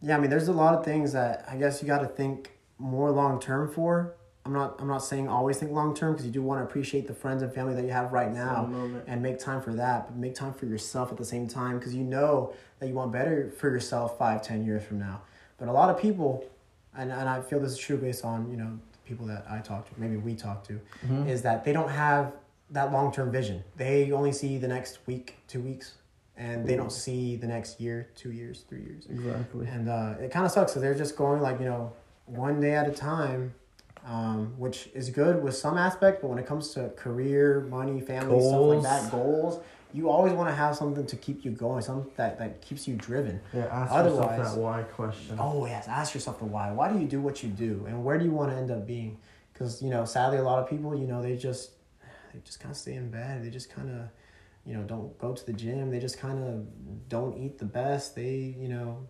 yeah, 0.00 0.16
I 0.16 0.20
mean, 0.20 0.30
there's 0.30 0.48
a 0.48 0.52
lot 0.52 0.74
of 0.74 0.84
things 0.84 1.12
that 1.12 1.44
I 1.48 1.56
guess 1.56 1.82
you 1.82 1.86
gotta 1.86 2.08
think 2.08 2.52
more 2.78 3.10
long 3.10 3.40
term 3.40 3.70
for. 3.70 4.14
I'm 4.46 4.52
not, 4.52 4.76
I'm 4.80 4.86
not 4.86 4.98
saying 5.04 5.28
always 5.28 5.58
think 5.58 5.72
long 5.72 5.92
term 5.94 6.12
because 6.12 6.24
you 6.24 6.30
do 6.32 6.40
want 6.42 6.60
to 6.60 6.64
appreciate 6.64 7.08
the 7.08 7.14
friends 7.14 7.42
and 7.42 7.52
family 7.52 7.74
that 7.74 7.82
you 7.84 7.90
have 7.90 8.12
right 8.12 8.32
now 8.32 8.64
For 8.64 8.70
the 8.70 8.76
moment. 8.78 9.04
and 9.08 9.20
make 9.20 9.38
time 9.40 9.60
for 9.60 9.74
that, 9.74 10.06
but 10.06 10.16
make 10.16 10.34
time 10.36 10.54
for 10.54 10.66
yourself 10.66 11.10
at 11.10 11.18
the 11.18 11.24
same 11.24 11.48
time 11.48 11.78
because 11.78 11.94
you 11.94 12.04
know 12.04 12.52
that 12.78 12.86
you 12.86 12.94
want 12.94 13.10
better 13.12 13.50
for 13.58 13.68
yourself 13.70 14.16
five, 14.16 14.42
ten 14.42 14.64
years 14.64 14.84
from 14.84 15.00
now. 15.00 15.22
But 15.58 15.66
a 15.68 15.72
lot 15.72 15.90
of 15.90 15.98
people, 16.00 16.44
and, 16.96 17.10
and 17.10 17.28
I 17.28 17.40
feel 17.40 17.58
this 17.58 17.72
is 17.72 17.78
true 17.78 17.96
based 17.96 18.24
on 18.24 18.48
you 18.50 18.56
know 18.56 18.78
the 18.92 18.98
people 19.08 19.26
that 19.26 19.44
I 19.50 19.58
talk 19.58 19.88
to, 19.92 20.00
maybe 20.00 20.16
we 20.16 20.34
talk 20.36 20.62
to, 20.68 20.80
Mhm. 21.06 21.28
is 21.28 21.42
that 21.42 21.64
they 21.64 21.72
don't 21.72 21.90
have 21.90 22.32
that 22.70 22.92
long 22.92 23.12
term 23.12 23.32
vision. 23.32 23.64
They 23.76 24.12
only 24.12 24.32
see 24.32 24.58
the 24.58 24.68
next 24.68 25.00
week, 25.06 25.38
two 25.48 25.60
weeks, 25.60 25.94
and 26.36 26.64
they 26.66 26.76
don't 26.76 26.92
see 26.92 27.34
the 27.36 27.46
next 27.48 27.80
year, 27.80 28.10
two 28.14 28.30
years, 28.30 28.64
three 28.68 28.82
years. 28.82 29.06
Exactly. 29.10 29.66
And 29.66 29.88
uh, 29.88 30.14
it 30.20 30.30
kind 30.30 30.46
of 30.46 30.52
sucks. 30.52 30.72
So 30.72 30.78
they're 30.80 30.94
just 30.94 31.16
going 31.16 31.40
like, 31.42 31.58
you 31.58 31.66
know, 31.66 31.92
one 32.26 32.60
day 32.60 32.74
at 32.74 32.86
a 32.88 32.92
time, 32.92 33.54
um, 34.06 34.54
which 34.56 34.88
is 34.94 35.10
good 35.10 35.42
with 35.42 35.56
some 35.56 35.76
aspect. 35.76 36.22
But 36.22 36.28
when 36.28 36.38
it 36.38 36.46
comes 36.46 36.70
to 36.74 36.90
career, 36.90 37.66
money, 37.68 38.00
family, 38.00 38.40
stuff 38.40 38.52
Goals. 38.52 38.84
like 38.84 39.02
that, 39.02 39.10
goals, 39.10 39.60
you 39.92 40.08
always 40.10 40.32
want 40.32 40.48
to 40.48 40.54
have 40.54 40.76
something 40.76 41.06
to 41.06 41.16
keep 41.16 41.44
you 41.44 41.50
going, 41.50 41.82
something 41.82 42.10
that, 42.16 42.38
that 42.38 42.60
keeps 42.60 42.86
you 42.86 42.94
driven. 42.96 43.40
Yeah, 43.52 43.66
ask 43.66 43.92
Otherwise- 43.92 44.38
yourself 44.38 44.54
that 44.54 44.60
why 44.60 44.82
question. 44.82 45.36
Oh, 45.38 45.66
yes. 45.66 45.88
Ask 45.88 46.14
yourself 46.14 46.38
the 46.38 46.44
why. 46.44 46.70
Why 46.72 46.92
do 46.92 46.98
you 46.98 47.06
do 47.06 47.20
what 47.20 47.42
you 47.42 47.48
do? 47.48 47.84
And 47.88 48.04
where 48.04 48.18
do 48.18 48.24
you 48.24 48.32
want 48.32 48.50
to 48.52 48.56
end 48.56 48.70
up 48.70 48.86
being? 48.86 49.18
Because, 49.52 49.82
you 49.82 49.90
know, 49.90 50.04
sadly, 50.04 50.38
a 50.38 50.42
lot 50.42 50.58
of 50.62 50.68
people, 50.68 50.94
you 50.94 51.06
know, 51.06 51.22
they 51.22 51.36
just, 51.36 51.70
they 52.32 52.40
just 52.44 52.60
kind 52.60 52.70
of 52.72 52.76
stay 52.76 52.94
in 52.94 53.10
bed. 53.10 53.42
They 53.42 53.48
just 53.50 53.70
kind 53.70 53.88
of, 53.88 54.08
you 54.66 54.74
know, 54.74 54.82
don't 54.82 55.16
go 55.18 55.32
to 55.32 55.46
the 55.46 55.52
gym. 55.54 55.90
They 55.90 55.98
just 55.98 56.18
kind 56.18 56.42
of 56.44 57.08
don't 57.08 57.38
eat 57.38 57.58
the 57.58 57.64
best. 57.64 58.14
They, 58.14 58.54
you 58.58 58.68
know, 58.68 59.06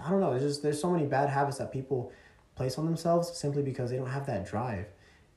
I 0.00 0.08
don't 0.08 0.20
know. 0.20 0.30
There's 0.30 0.42
just, 0.44 0.62
there's 0.62 0.80
so 0.80 0.90
many 0.90 1.04
bad 1.06 1.28
habits 1.30 1.58
that 1.58 1.72
people 1.72 2.12
place 2.54 2.78
on 2.78 2.84
themselves 2.84 3.36
simply 3.36 3.62
because 3.62 3.90
they 3.90 3.96
don't 3.96 4.10
have 4.10 4.26
that 4.26 4.46
drive. 4.46 4.86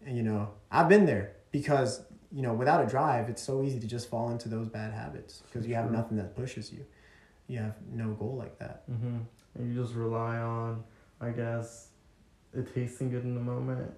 And, 0.06 0.16
you 0.18 0.24
know, 0.24 0.50
I've 0.72 0.90
been 0.90 1.06
there 1.06 1.34
because, 1.52 2.02
you 2.32 2.42
know, 2.42 2.54
without 2.54 2.84
a 2.84 2.88
drive, 2.88 3.30
it's 3.30 3.42
so 3.42 3.64
easy 3.64 3.80
to 3.80 3.88
just 3.88 4.10
fall 4.10 4.30
into 4.32 4.50
those 4.50 4.68
bad 4.68 4.94
habits 4.94 5.44
because 5.46 5.68
you 5.68 5.76
have 5.76 5.92
nothing 5.92 6.18
that 6.18 6.36
pushes 6.36 6.72
you. 6.72 6.86
You 7.48 7.60
have 7.60 7.76
no 7.92 8.10
goal 8.14 8.36
like 8.36 8.58
that. 8.60 8.90
Mm-hmm. 8.90 9.18
And 9.56 9.74
you 9.74 9.82
just 9.82 9.96
rely 9.96 10.38
on, 10.38 10.84
I 11.22 11.30
guess, 11.30 11.90
it 12.54 12.74
tasting 12.74 13.10
good 13.12 13.24
in 13.24 13.36
the 13.36 13.42
moment, 13.42 13.92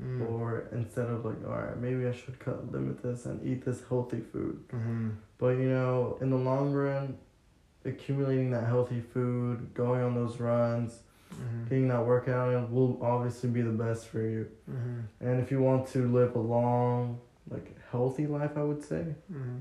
Mm. 0.00 0.30
or 0.30 0.68
instead 0.72 1.08
of 1.08 1.22
like, 1.26 1.36
all 1.46 1.52
right, 1.54 1.76
maybe 1.76 2.06
I 2.06 2.12
should 2.12 2.38
cut 2.38 2.72
limit 2.72 3.02
this 3.02 3.26
and 3.26 3.46
eat 3.46 3.62
this 3.62 3.82
healthy 3.90 4.20
food. 4.20 4.66
Mm-hmm. 4.68 5.10
But 5.36 5.58
you 5.58 5.68
know, 5.68 6.16
in 6.22 6.30
the 6.30 6.36
long 6.38 6.72
run, 6.72 7.18
accumulating 7.84 8.50
that 8.52 8.64
healthy 8.66 9.02
food, 9.02 9.74
going 9.74 10.02
on 10.02 10.14
those 10.14 10.40
runs, 10.40 11.00
Mm-hmm. 11.32 11.64
getting 11.68 11.88
that 11.88 12.04
workout 12.06 12.52
in 12.54 12.70
will 12.72 12.98
obviously 13.02 13.48
be 13.50 13.62
the 13.62 13.70
best 13.70 14.06
for 14.08 14.20
you. 14.20 14.46
Mm-hmm. 14.70 15.26
And 15.26 15.40
if 15.40 15.50
you 15.50 15.60
want 15.60 15.86
to 15.88 16.06
live 16.12 16.34
a 16.36 16.38
long, 16.38 17.18
like 17.50 17.74
healthy 17.90 18.26
life, 18.26 18.52
I 18.56 18.62
would 18.62 18.82
say, 18.82 19.04
Mm-hmm. 19.32 19.58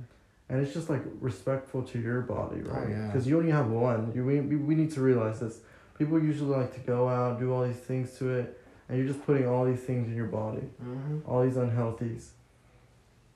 and 0.50 0.62
it's 0.62 0.74
just 0.74 0.90
like 0.90 1.02
respectful 1.20 1.84
to 1.84 2.00
your 2.00 2.22
body, 2.22 2.62
Oh, 2.66 2.70
right? 2.74 2.90
yeah. 2.90 3.08
Because 3.08 3.26
you 3.28 3.38
only 3.40 3.52
have 3.52 3.70
one. 3.70 4.12
You 4.16 4.26
we, 4.26 4.40
we 4.42 4.56
we 4.58 4.76
need 4.76 4.92
to 4.92 5.02
realize 5.02 5.40
this. 5.40 5.60
People 5.98 6.22
usually 6.22 6.56
like 6.58 6.74
to 6.74 6.80
go 6.82 7.08
out, 7.08 7.40
do 7.40 7.54
all 7.54 7.64
these 7.66 7.76
things 7.90 8.18
to 8.18 8.30
it, 8.40 8.60
and 8.90 8.98
you're 8.98 9.08
just 9.08 9.24
putting 9.26 9.48
all 9.48 9.66
these 9.66 9.80
things 9.82 10.08
in 10.10 10.16
your 10.16 10.28
body, 10.28 10.66
Mm-hmm. 10.84 11.20
all 11.30 11.44
these 11.44 11.56
unhealthies. 11.56 12.24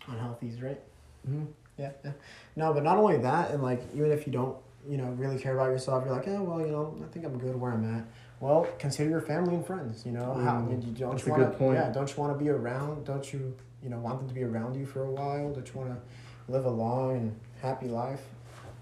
Unhealthies, 0.07 0.61
right. 0.63 0.79
Mm-hmm. 1.27 1.45
Yeah, 1.77 1.91
yeah. 2.03 2.11
No, 2.55 2.73
but 2.73 2.83
not 2.83 2.97
only 2.97 3.17
that, 3.17 3.51
and 3.51 3.61
like 3.63 3.81
even 3.93 4.11
if 4.11 4.25
you 4.27 4.33
don't, 4.33 4.55
you 4.89 4.97
know, 4.97 5.05
really 5.17 5.39
care 5.39 5.53
about 5.55 5.69
yourself, 5.71 6.03
you're 6.05 6.15
like, 6.15 6.25
yeah, 6.27 6.39
well, 6.39 6.59
you 6.61 6.71
know, 6.71 6.95
I 7.03 7.11
think 7.11 7.25
I'm 7.25 7.37
good 7.37 7.55
where 7.59 7.71
I'm 7.71 7.97
at. 7.97 8.05
Well, 8.39 8.67
consider 8.79 9.09
your 9.09 9.21
family 9.21 9.55
and 9.55 9.65
friends. 9.65 10.05
You 10.05 10.11
know, 10.11 10.33
how 10.33 10.55
Mm, 10.61 10.69
you, 10.83 10.87
you 10.89 10.93
don't 10.95 11.11
that's 11.11 11.25
you 11.25 11.33
a 11.33 11.37
want 11.37 11.51
good 11.51 11.57
point. 11.57 11.77
Yeah, 11.79 11.89
don't 11.91 12.09
you 12.09 12.21
want 12.21 12.37
to 12.37 12.43
be 12.43 12.49
around? 12.49 13.05
Don't 13.05 13.31
you, 13.33 13.55
you 13.81 13.89
know, 13.89 13.99
want 13.99 14.19
them 14.19 14.27
to 14.27 14.33
be 14.33 14.43
around 14.43 14.75
you 14.75 14.85
for 14.85 15.03
a 15.03 15.11
while? 15.11 15.51
Don't 15.53 15.67
you 15.67 15.79
want 15.79 15.91
to 15.93 16.51
live 16.51 16.65
a 16.65 16.69
long 16.69 17.15
and 17.17 17.39
happy 17.61 17.87
life? 17.87 18.21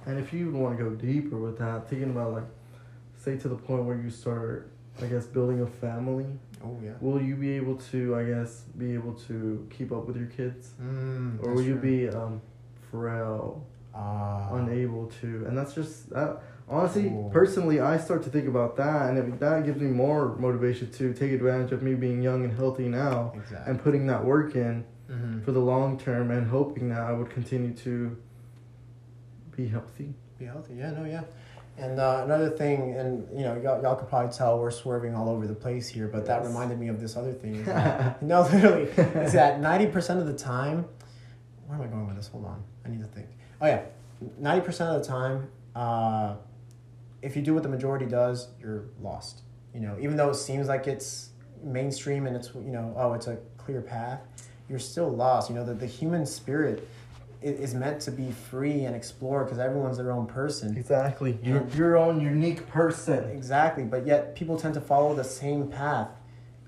And 0.06 0.20
if 0.20 0.34
you 0.34 0.52
want 0.52 0.78
to 0.78 0.84
go 0.84 0.90
deeper 0.92 1.38
with 1.38 1.58
that, 1.60 1.88
thinking 1.90 2.10
about 2.10 2.34
like, 2.34 2.44
say 3.16 3.38
to 3.38 3.48
the 3.48 3.56
point 3.56 3.84
where 3.86 3.96
you 3.96 4.10
start, 4.10 4.70
I 5.02 5.06
guess, 5.06 5.26
building 5.26 5.62
a 5.62 5.68
family, 5.68 6.26
Oh 6.66 6.78
yeah. 6.84 6.92
will 7.00 7.22
you 7.22 7.36
be 7.36 7.52
able 7.52 7.76
to, 7.92 8.16
I 8.16 8.24
guess, 8.26 8.62
be 8.78 8.94
able 8.94 9.14
to 9.28 9.66
keep 9.70 9.92
up 9.92 10.06
with 10.08 10.18
your 10.18 10.28
kids, 10.28 10.72
Mm, 10.82 11.42
or 11.44 11.54
will 11.54 11.62
you 11.62 11.76
be 11.76 12.10
um, 12.10 12.42
frail, 12.90 13.66
Uh, 13.96 14.48
unable 14.54 15.08
to? 15.22 15.46
And 15.48 15.58
that's 15.58 15.74
just 15.76 16.10
that. 16.10 16.42
Honestly, 16.70 17.08
Ooh. 17.08 17.30
personally, 17.32 17.80
I 17.80 17.98
start 17.98 18.24
to 18.24 18.30
think 18.30 18.48
about 18.48 18.76
that, 18.78 19.10
and 19.10 19.40
that 19.40 19.66
gives 19.66 19.80
me 19.82 19.88
more 19.88 20.36
motivation 20.38 20.90
to 20.92 21.14
take 21.14 21.32
advantage 21.32 21.72
of 21.72 21.84
me 21.84 21.94
being 21.94 22.22
young 22.22 22.44
and 22.46 22.54
healthy 22.58 22.88
now, 22.88 23.34
exactly. 23.36 23.70
and 23.72 23.84
putting 23.84 24.08
that 24.08 24.24
work 24.24 24.56
in. 24.56 24.86
Mm-hmm. 25.10 25.44
for 25.44 25.52
the 25.52 25.60
long 25.60 26.00
term 26.00 26.32
and 26.32 26.48
hoping 26.48 26.88
that 26.90 27.02
I 27.02 27.12
would 27.12 27.30
continue 27.30 27.74
to 27.74 28.18
be 29.56 29.68
healthy. 29.68 30.14
Be 30.40 30.46
healthy. 30.46 30.76
Yeah, 30.76 30.92
no, 30.92 31.04
yeah. 31.04 31.24
And 31.78 32.00
uh, 32.00 32.22
another 32.24 32.50
thing, 32.50 32.96
and 32.96 33.28
you 33.38 33.44
know, 33.44 33.60
y'all, 33.62 33.82
y'all 33.82 33.96
could 33.96 34.08
probably 34.08 34.32
tell 34.34 34.58
we're 34.60 34.72
swerving 34.72 35.14
all 35.14 35.28
over 35.30 35.46
the 35.46 35.54
place 35.54 35.88
here, 35.90 36.08
but 36.08 36.26
that 36.28 36.42
Yes. 36.42 36.48
reminded 36.48 36.80
me 36.80 36.88
of 36.88 37.02
this 37.02 37.18
other 37.18 37.34
thing. 37.34 37.64
that- 37.66 38.22
no, 38.24 38.44
literally, 38.44 38.84
is 39.24 39.34
that 39.34 39.60
ninety 39.60 39.88
percent 39.88 40.20
of 40.22 40.26
the 40.26 40.34
time. 40.34 40.86
Where 41.68 41.78
am 41.78 41.84
I 41.84 41.88
going 41.88 42.08
with 42.08 42.16
this? 42.16 42.28
Hold 42.30 42.46
on, 42.46 42.64
I 42.86 42.90
need 42.90 43.02
to 43.02 43.08
think. 43.08 43.28
Oh 43.62 43.68
yeah, 43.68 43.82
ninety 44.40 44.66
percent 44.66 44.96
of 44.96 45.02
the 45.02 45.08
time, 45.08 45.50
uh, 45.76 46.36
if 47.24 47.36
you 47.36 47.42
do 47.42 47.54
what 47.54 47.64
the 47.64 47.70
majority 47.70 48.06
does, 48.06 48.50
you're 48.60 48.86
lost. 49.02 49.42
You 49.74 49.80
know, 49.80 49.98
even 50.00 50.18
though 50.18 50.30
it 50.30 50.36
seems 50.36 50.68
like 50.68 50.86
it's 50.86 51.30
mainstream 51.64 52.28
and 52.28 52.36
it's 52.36 52.54
you 52.54 52.72
know, 52.72 52.94
oh, 52.98 53.14
it's 53.14 53.28
a 53.28 53.38
clear 53.58 53.82
path, 53.82 54.22
you're 54.70 54.78
still 54.78 55.10
lost. 55.10 55.50
You 55.50 55.56
know, 55.56 55.66
that 55.66 55.80
the 55.80 55.88
human 55.88 56.26
spirit 56.26 56.88
is 57.42 57.74
meant 57.74 58.02
to 58.02 58.12
be 58.12 58.32
free 58.32 58.86
and 58.86 58.96
explore 58.96 59.44
because 59.44 59.60
everyone's 59.60 59.98
their 59.98 60.12
own 60.12 60.28
person. 60.28 60.78
Exactly. 60.78 61.38
You're 61.42 61.68
your 61.76 61.98
own 61.98 62.22
unique 62.22 62.68
person. 62.68 63.30
Exactly, 63.30 63.84
but 63.84 64.06
yet 64.06 64.36
people 64.36 64.58
tend 64.58 64.74
to 64.76 64.82
follow 64.82 65.16
the 65.16 65.24
same 65.24 65.68
path 65.68 66.10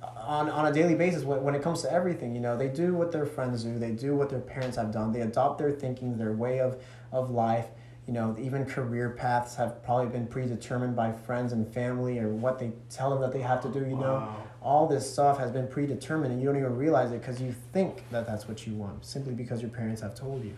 on, 0.01 0.50
on 0.50 0.65
a 0.65 0.74
daily 0.74 0.95
basis 0.95 1.24
when, 1.24 1.43
when 1.43 1.55
it 1.55 1.62
comes 1.62 1.81
to 1.83 1.91
everything. 1.91 2.33
You 2.33 2.41
know, 2.41 2.57
they 2.57 2.67
do 2.67 2.93
what 2.93 3.12
their 3.12 3.25
friends 3.25 3.63
do, 3.63 3.77
they 3.77 3.91
do 3.91 4.15
what 4.15 4.29
their 4.29 4.39
parents 4.39 4.77
have 4.77 4.91
done, 4.91 5.12
they 5.12 5.21
adopt 5.21 5.59
their 5.59 5.71
thinking, 5.71 6.17
their 6.17 6.33
way 6.33 6.59
of, 6.59 6.81
of 7.12 7.29
life. 7.29 7.67
You 8.07 8.13
know, 8.13 8.35
even 8.39 8.65
career 8.65 9.09
paths 9.09 9.55
have 9.55 9.83
probably 9.83 10.07
been 10.07 10.27
predetermined 10.27 10.95
by 10.95 11.12
friends 11.12 11.53
and 11.53 11.67
family 11.74 12.19
or 12.19 12.29
what 12.29 12.59
they 12.59 12.71
tell 12.89 13.09
them 13.09 13.19
that 13.21 13.31
they 13.31 13.41
have 13.41 13.62
to 13.62 13.69
do, 13.69 13.79
you 13.79 13.95
know. 13.95 14.15
Wow. 14.15 14.43
All 14.62 14.88
this 14.88 15.12
stuff 15.12 15.39
has 15.39 15.51
been 15.51 15.67
predetermined 15.67 16.31
and 16.31 16.39
you 16.39 16.47
don't 16.47 16.57
even 16.57 16.75
realize 16.75 17.12
it 17.12 17.21
because 17.21 17.41
you 17.41 17.53
think 17.74 18.07
that 18.12 18.27
that's 18.27 18.47
what 18.47 18.67
you 18.67 18.74
want 18.74 19.05
simply 19.05 19.33
because 19.33 19.62
your 19.62 19.71
parents 19.71 20.01
have 20.01 20.13
told 20.13 20.43
you. 20.43 20.55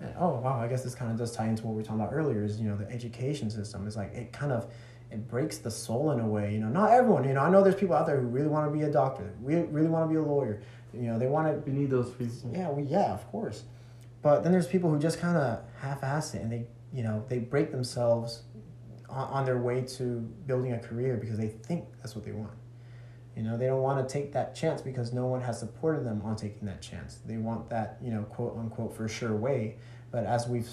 And, 0.00 0.14
oh 0.18 0.40
wow, 0.40 0.60
I 0.60 0.68
guess 0.68 0.82
this 0.82 0.94
kind 0.94 1.10
of 1.10 1.18
does 1.18 1.32
tie 1.32 1.48
into 1.48 1.64
what 1.64 1.72
we 1.72 1.78
were 1.78 1.82
talking 1.84 2.00
about 2.00 2.12
earlier. 2.12 2.44
Is 2.44 2.60
you 2.60 2.68
know 2.68 2.76
the 2.76 2.90
education 2.90 3.50
system 3.50 3.86
is 3.86 3.96
like 3.96 4.14
it 4.14 4.32
kind 4.32 4.52
of 4.52 4.70
it 5.10 5.26
breaks 5.28 5.58
the 5.58 5.70
soul 5.70 6.12
in 6.12 6.20
a 6.20 6.26
way. 6.26 6.52
You 6.52 6.60
know, 6.60 6.68
not 6.68 6.90
everyone. 6.90 7.24
You 7.24 7.34
know, 7.34 7.40
I 7.40 7.50
know 7.50 7.62
there's 7.62 7.74
people 7.74 7.96
out 7.96 8.06
there 8.06 8.20
who 8.20 8.26
really 8.26 8.48
want 8.48 8.70
to 8.70 8.76
be 8.76 8.84
a 8.84 8.90
doctor, 8.90 9.32
really 9.40 9.66
really 9.66 9.88
want 9.88 10.08
to 10.08 10.12
be 10.12 10.18
a 10.18 10.22
lawyer. 10.22 10.62
You 10.92 11.02
know, 11.02 11.18
they 11.18 11.26
want 11.26 11.48
to. 11.48 11.70
We 11.70 11.76
need 11.76 11.90
those 11.90 12.10
people. 12.10 12.52
Yeah, 12.52 12.70
we 12.70 12.84
yeah, 12.84 13.12
of 13.12 13.26
course. 13.30 13.64
But 14.22 14.42
then 14.42 14.52
there's 14.52 14.66
people 14.66 14.90
who 14.90 14.98
just 14.98 15.20
kind 15.20 15.36
of 15.36 15.60
half-ass 15.80 16.34
it 16.34 16.42
and 16.42 16.50
they 16.50 16.66
you 16.92 17.02
know 17.02 17.24
they 17.28 17.38
break 17.38 17.70
themselves 17.70 18.42
on, 19.08 19.28
on 19.28 19.44
their 19.44 19.58
way 19.58 19.82
to 19.82 20.20
building 20.46 20.72
a 20.72 20.78
career 20.78 21.16
because 21.16 21.38
they 21.38 21.48
think 21.48 21.84
that's 21.98 22.14
what 22.14 22.24
they 22.24 22.32
want. 22.32 22.52
You 23.36 23.44
know, 23.44 23.56
they 23.56 23.66
don't 23.66 23.82
want 23.82 24.06
to 24.06 24.12
take 24.12 24.32
that 24.32 24.56
chance 24.56 24.82
because 24.82 25.12
no 25.12 25.26
one 25.26 25.40
has 25.42 25.60
supported 25.60 26.04
them 26.04 26.22
on 26.24 26.34
taking 26.34 26.66
that 26.66 26.82
chance. 26.82 27.20
They 27.24 27.36
want 27.36 27.70
that, 27.70 27.98
you 28.02 28.10
know, 28.10 28.24
quote 28.24 28.56
unquote 28.58 28.96
for 28.96 29.06
sure 29.06 29.36
way. 29.36 29.76
But 30.10 30.24
as 30.24 30.48
we've 30.48 30.68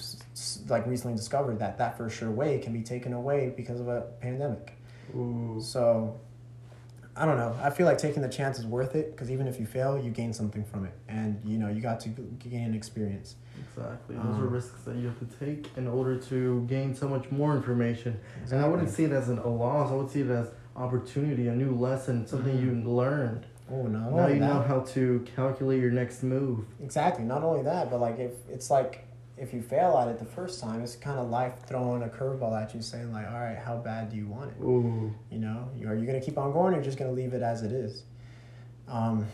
like 0.68 0.84
recently 0.86 1.16
discovered 1.16 1.60
that 1.60 1.78
that 1.78 1.96
for 1.96 2.10
sure 2.10 2.30
way 2.30 2.58
can 2.58 2.72
be 2.72 2.82
taken 2.82 3.12
away 3.12 3.54
because 3.56 3.78
of 3.78 3.86
a 3.86 4.00
pandemic. 4.20 4.72
Ooh. 5.14 5.60
So 5.62 6.20
I 7.16 7.24
don't 7.24 7.38
know. 7.38 7.56
I 7.62 7.70
feel 7.70 7.86
like 7.86 7.98
taking 7.98 8.20
the 8.22 8.28
chance 8.28 8.58
is 8.58 8.66
worth 8.66 8.94
it 8.94 9.12
because 9.12 9.30
even 9.30 9.46
if 9.46 9.58
you 9.58 9.64
fail, 9.66 9.98
you 9.98 10.10
gain 10.10 10.32
something 10.34 10.64
from 10.64 10.84
it, 10.84 10.92
and 11.08 11.40
you 11.44 11.56
know 11.58 11.68
you 11.68 11.80
got 11.80 11.98
to 12.00 12.10
g- 12.10 12.22
gain 12.50 12.74
experience. 12.74 13.36
Exactly. 13.58 14.16
Those 14.16 14.36
Um, 14.36 14.42
are 14.42 14.46
risks 14.48 14.82
that 14.82 14.96
you 14.96 15.06
have 15.08 15.18
to 15.20 15.26
take 15.44 15.70
in 15.78 15.86
order 15.88 16.18
to 16.18 16.64
gain 16.68 16.94
so 16.94 17.08
much 17.08 17.30
more 17.30 17.56
information. 17.56 18.18
And 18.50 18.60
I 18.60 18.68
wouldn't 18.68 18.90
see 18.90 19.04
it 19.04 19.12
as 19.12 19.30
an, 19.30 19.38
a 19.38 19.48
loss. 19.48 19.90
I 19.90 19.94
would 19.94 20.10
see 20.10 20.20
it 20.20 20.30
as 20.30 20.48
opportunity, 20.76 21.48
a 21.48 21.54
new 21.54 21.74
lesson, 21.74 22.26
something 22.26 22.54
Mhm. 22.54 22.84
you 22.84 22.90
learned. 22.90 23.46
Oh 23.70 23.82
no! 23.84 24.10
now 24.14 24.26
you 24.28 24.38
know 24.38 24.60
how 24.60 24.80
to 24.80 25.24
calculate 25.34 25.80
your 25.80 25.90
next 25.90 26.22
move. 26.22 26.66
Exactly. 26.82 27.24
Not 27.24 27.42
only 27.42 27.62
that, 27.64 27.90
but 27.90 27.98
like 28.00 28.18
if 28.18 28.32
it's 28.50 28.70
like 28.70 29.05
if 29.38 29.52
you 29.52 29.60
fail 29.60 29.98
at 29.98 30.08
it 30.08 30.18
the 30.18 30.24
first 30.24 30.60
time, 30.60 30.82
it's 30.82 30.96
kind 30.96 31.18
of 31.18 31.28
life 31.30 31.54
throwing 31.66 32.02
a 32.02 32.08
curveball 32.08 32.60
at 32.60 32.74
you, 32.74 32.80
saying 32.80 33.12
like, 33.12 33.26
"All 33.26 33.38
right, 33.38 33.58
how 33.58 33.76
bad 33.76 34.10
do 34.10 34.16
you 34.16 34.26
want 34.26 34.50
it? 34.50 34.62
Ooh. 34.62 35.12
You 35.30 35.38
know, 35.38 35.68
are 35.86 35.94
you 35.94 36.06
gonna 36.06 36.20
keep 36.20 36.38
on 36.38 36.52
going, 36.52 36.72
or 36.72 36.76
you're 36.76 36.84
just 36.84 36.98
gonna 36.98 37.12
leave 37.12 37.34
it 37.34 37.42
as 37.42 37.62
it 37.62 37.72
is?" 37.72 38.04
Um, 38.88 39.26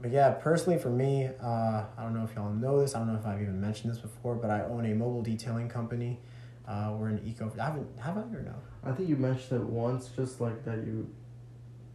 but 0.00 0.10
yeah, 0.10 0.30
personally 0.30 0.78
for 0.78 0.90
me, 0.90 1.28
uh, 1.42 1.84
I 1.96 2.02
don't 2.02 2.14
know 2.14 2.24
if 2.24 2.34
y'all 2.34 2.52
know 2.52 2.80
this. 2.80 2.94
I 2.94 2.98
don't 2.98 3.08
know 3.08 3.18
if 3.18 3.26
I've 3.26 3.40
even 3.40 3.60
mentioned 3.60 3.92
this 3.92 4.00
before, 4.00 4.34
but 4.34 4.50
I 4.50 4.62
own 4.62 4.86
a 4.86 4.94
mobile 4.94 5.22
detailing 5.22 5.68
company. 5.68 6.20
Uh, 6.66 6.94
we're 6.98 7.08
an 7.08 7.20
eco. 7.24 7.52
I 7.60 7.64
haven't 7.64 7.98
have 7.98 8.16
I 8.16 8.20
or 8.20 8.42
no? 8.42 8.54
I 8.82 8.92
think 8.92 9.08
you 9.08 9.16
mentioned 9.16 9.60
it 9.60 9.66
once, 9.66 10.08
just 10.08 10.40
like 10.40 10.64
that 10.64 10.78
you 10.78 11.08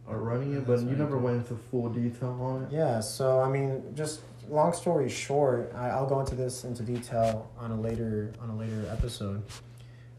are 0.06 0.18
running 0.18 0.54
it, 0.54 0.66
but 0.66 0.80
you 0.80 0.96
never 0.96 1.18
went 1.18 1.38
into 1.38 1.56
full 1.56 1.88
detail 1.88 2.38
on 2.40 2.64
it. 2.64 2.72
Yeah, 2.72 3.00
so 3.00 3.40
I 3.40 3.48
mean, 3.48 3.82
just 3.94 4.20
long 4.48 4.72
story 4.72 5.08
short, 5.08 5.72
I, 5.74 5.88
I'll 5.88 6.06
go 6.06 6.20
into 6.20 6.34
this 6.34 6.64
into 6.64 6.82
detail 6.82 7.50
on 7.58 7.70
a 7.70 7.80
later 7.80 8.32
on 8.40 8.50
a 8.50 8.56
later 8.56 8.88
episode. 8.90 9.42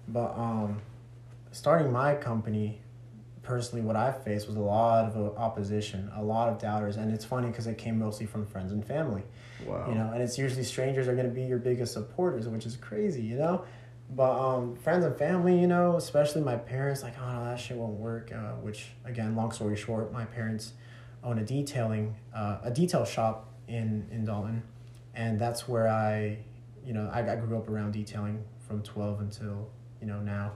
But 0.08 0.38
um, 0.38 0.80
starting 1.52 1.92
my 1.92 2.16
company, 2.16 2.82
personally, 3.44 3.84
what 3.84 3.96
I 3.96 4.12
faced 4.12 4.48
was 4.48 4.56
a 4.56 4.62
lot 4.62 5.06
of 5.06 5.38
opposition, 5.38 6.12
a 6.16 6.24
lot 6.24 6.50
of 6.50 6.60
doubters, 6.60 6.98
and 6.98 7.12
it's 7.12 7.26
funny 7.26 7.48
because 7.48 7.68
it 7.68 7.78
came 7.78 8.00
mostly 8.00 8.26
from 8.26 8.46
friends 8.46 8.72
and 8.72 8.86
family. 8.86 9.24
Wow. 9.66 9.88
You 9.90 9.96
know, 9.96 10.12
and 10.14 10.22
it's 10.22 10.38
usually 10.38 10.64
strangers 10.64 11.08
are 11.08 11.14
going 11.14 11.28
to 11.28 11.34
be 11.34 11.44
your 11.44 11.58
biggest 11.58 11.94
supporters, 11.94 12.48
which 12.48 12.66
is 12.66 12.76
crazy, 12.76 13.22
you 13.22 13.38
know. 13.38 13.64
But 14.10 14.40
um, 14.40 14.76
friends 14.78 15.04
and 15.04 15.18
family, 15.18 15.60
you 15.60 15.68
know, 15.68 15.98
especially 15.98 16.42
my 16.42 16.56
parents, 16.56 17.04
like, 17.04 17.16
oh 17.22 17.32
no, 17.32 17.44
that 17.44 17.60
shit 17.60 17.76
won't 17.76 18.00
work. 18.00 18.32
Uh, 18.32 18.54
which 18.62 18.88
again, 19.04 19.36
long 19.36 19.52
story 19.52 19.76
short, 19.76 20.14
my 20.14 20.26
parents 20.26 20.74
own 21.24 21.40
a 21.40 21.44
detailing, 21.44 22.16
uh, 22.34 22.60
a 22.64 22.72
detail 22.72 23.04
shop 23.04 23.50
in 23.68 24.08
in 24.12 24.26
Dalton, 24.26 24.64
and 25.14 25.40
that's 25.40 25.68
where 25.68 25.88
I, 25.88 26.38
you 26.86 26.94
know, 26.94 27.10
I, 27.12 27.20
I 27.20 27.36
grew 27.36 27.58
up 27.58 27.70
around 27.70 27.94
detailing 27.94 28.44
from 28.68 28.82
twelve 28.82 29.20
until 29.20 29.70
you 30.02 30.08
know 30.08 30.20
now. 30.20 30.54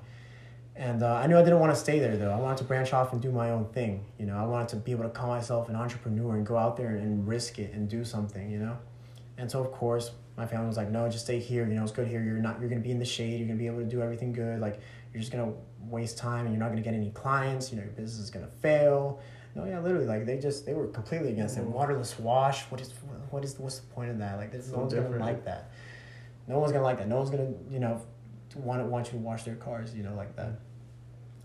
And 0.75 1.03
uh, 1.03 1.15
I 1.15 1.27
knew 1.27 1.37
I 1.37 1.43
didn't 1.43 1.59
want 1.59 1.73
to 1.73 1.79
stay 1.79 1.99
there 1.99 2.15
though. 2.15 2.31
I 2.31 2.39
wanted 2.39 2.59
to 2.59 2.63
branch 2.63 2.93
off 2.93 3.11
and 3.11 3.21
do 3.21 3.31
my 3.31 3.49
own 3.49 3.65
thing. 3.65 4.05
You 4.17 4.25
know, 4.25 4.37
I 4.37 4.45
wanted 4.45 4.69
to 4.69 4.75
be 4.77 4.91
able 4.91 5.03
to 5.03 5.09
call 5.09 5.27
myself 5.27 5.67
an 5.67 5.75
entrepreneur 5.75 6.35
and 6.35 6.45
go 6.45 6.57
out 6.57 6.77
there 6.77 6.95
and 6.95 7.27
risk 7.27 7.59
it 7.59 7.73
and 7.73 7.89
do 7.89 8.05
something. 8.05 8.49
You 8.49 8.59
know, 8.59 8.77
and 9.37 9.51
so 9.51 9.59
of 9.59 9.71
course 9.71 10.11
my 10.37 10.45
family 10.45 10.67
was 10.67 10.77
like, 10.77 10.89
no, 10.89 11.07
just 11.09 11.25
stay 11.25 11.39
here. 11.39 11.67
You 11.67 11.73
know, 11.75 11.83
it's 11.83 11.91
good 11.91 12.07
here. 12.07 12.23
You're 12.23 12.37
not. 12.37 12.59
You're 12.59 12.69
gonna 12.69 12.81
be 12.81 12.91
in 12.91 12.99
the 12.99 13.05
shade. 13.05 13.39
You're 13.39 13.47
gonna 13.47 13.59
be 13.59 13.67
able 13.67 13.79
to 13.79 13.85
do 13.85 14.01
everything 14.01 14.31
good. 14.31 14.59
Like 14.59 14.79
you're 15.13 15.19
just 15.19 15.31
gonna 15.31 15.53
waste 15.81 16.17
time 16.17 16.45
and 16.45 16.53
you're 16.53 16.59
not 16.59 16.69
gonna 16.69 16.81
get 16.81 16.93
any 16.93 17.11
clients. 17.11 17.71
You 17.71 17.77
know, 17.77 17.83
your 17.83 17.91
business 17.91 18.19
is 18.19 18.29
gonna 18.29 18.49
fail. 18.61 19.19
No, 19.55 19.65
yeah, 19.65 19.79
literally, 19.79 20.05
like 20.05 20.25
they 20.25 20.37
just 20.37 20.65
they 20.65 20.73
were 20.73 20.87
completely 20.87 21.29
against 21.31 21.57
it. 21.57 21.65
Mhm. 21.65 21.71
Waterless 21.71 22.17
wash. 22.19 22.63
What 22.71 22.79
is 22.81 22.93
what 23.31 23.43
is 23.43 23.59
what's 23.59 23.79
the 23.79 23.87
point 23.87 24.09
of 24.09 24.17
that? 24.19 24.37
Like, 24.37 24.51
there's 24.51 24.71
no 24.71 24.79
one's 24.79 24.93
different. 24.93 25.13
gonna 25.19 25.25
like 25.25 25.43
that. 25.45 25.71
No 26.47 26.59
one's 26.59 26.71
gonna 26.71 26.83
like 26.83 26.97
that. 26.99 27.07
No 27.07 27.17
one's 27.17 27.29
gonna 27.29 27.51
you 27.69 27.79
know 27.79 28.01
want 28.55 28.85
want 28.85 29.07
you 29.07 29.13
to 29.13 29.17
wash 29.17 29.43
their 29.43 29.55
cars. 29.55 29.93
You 29.93 30.03
know, 30.03 30.13
like 30.15 30.35
that. 30.37 30.59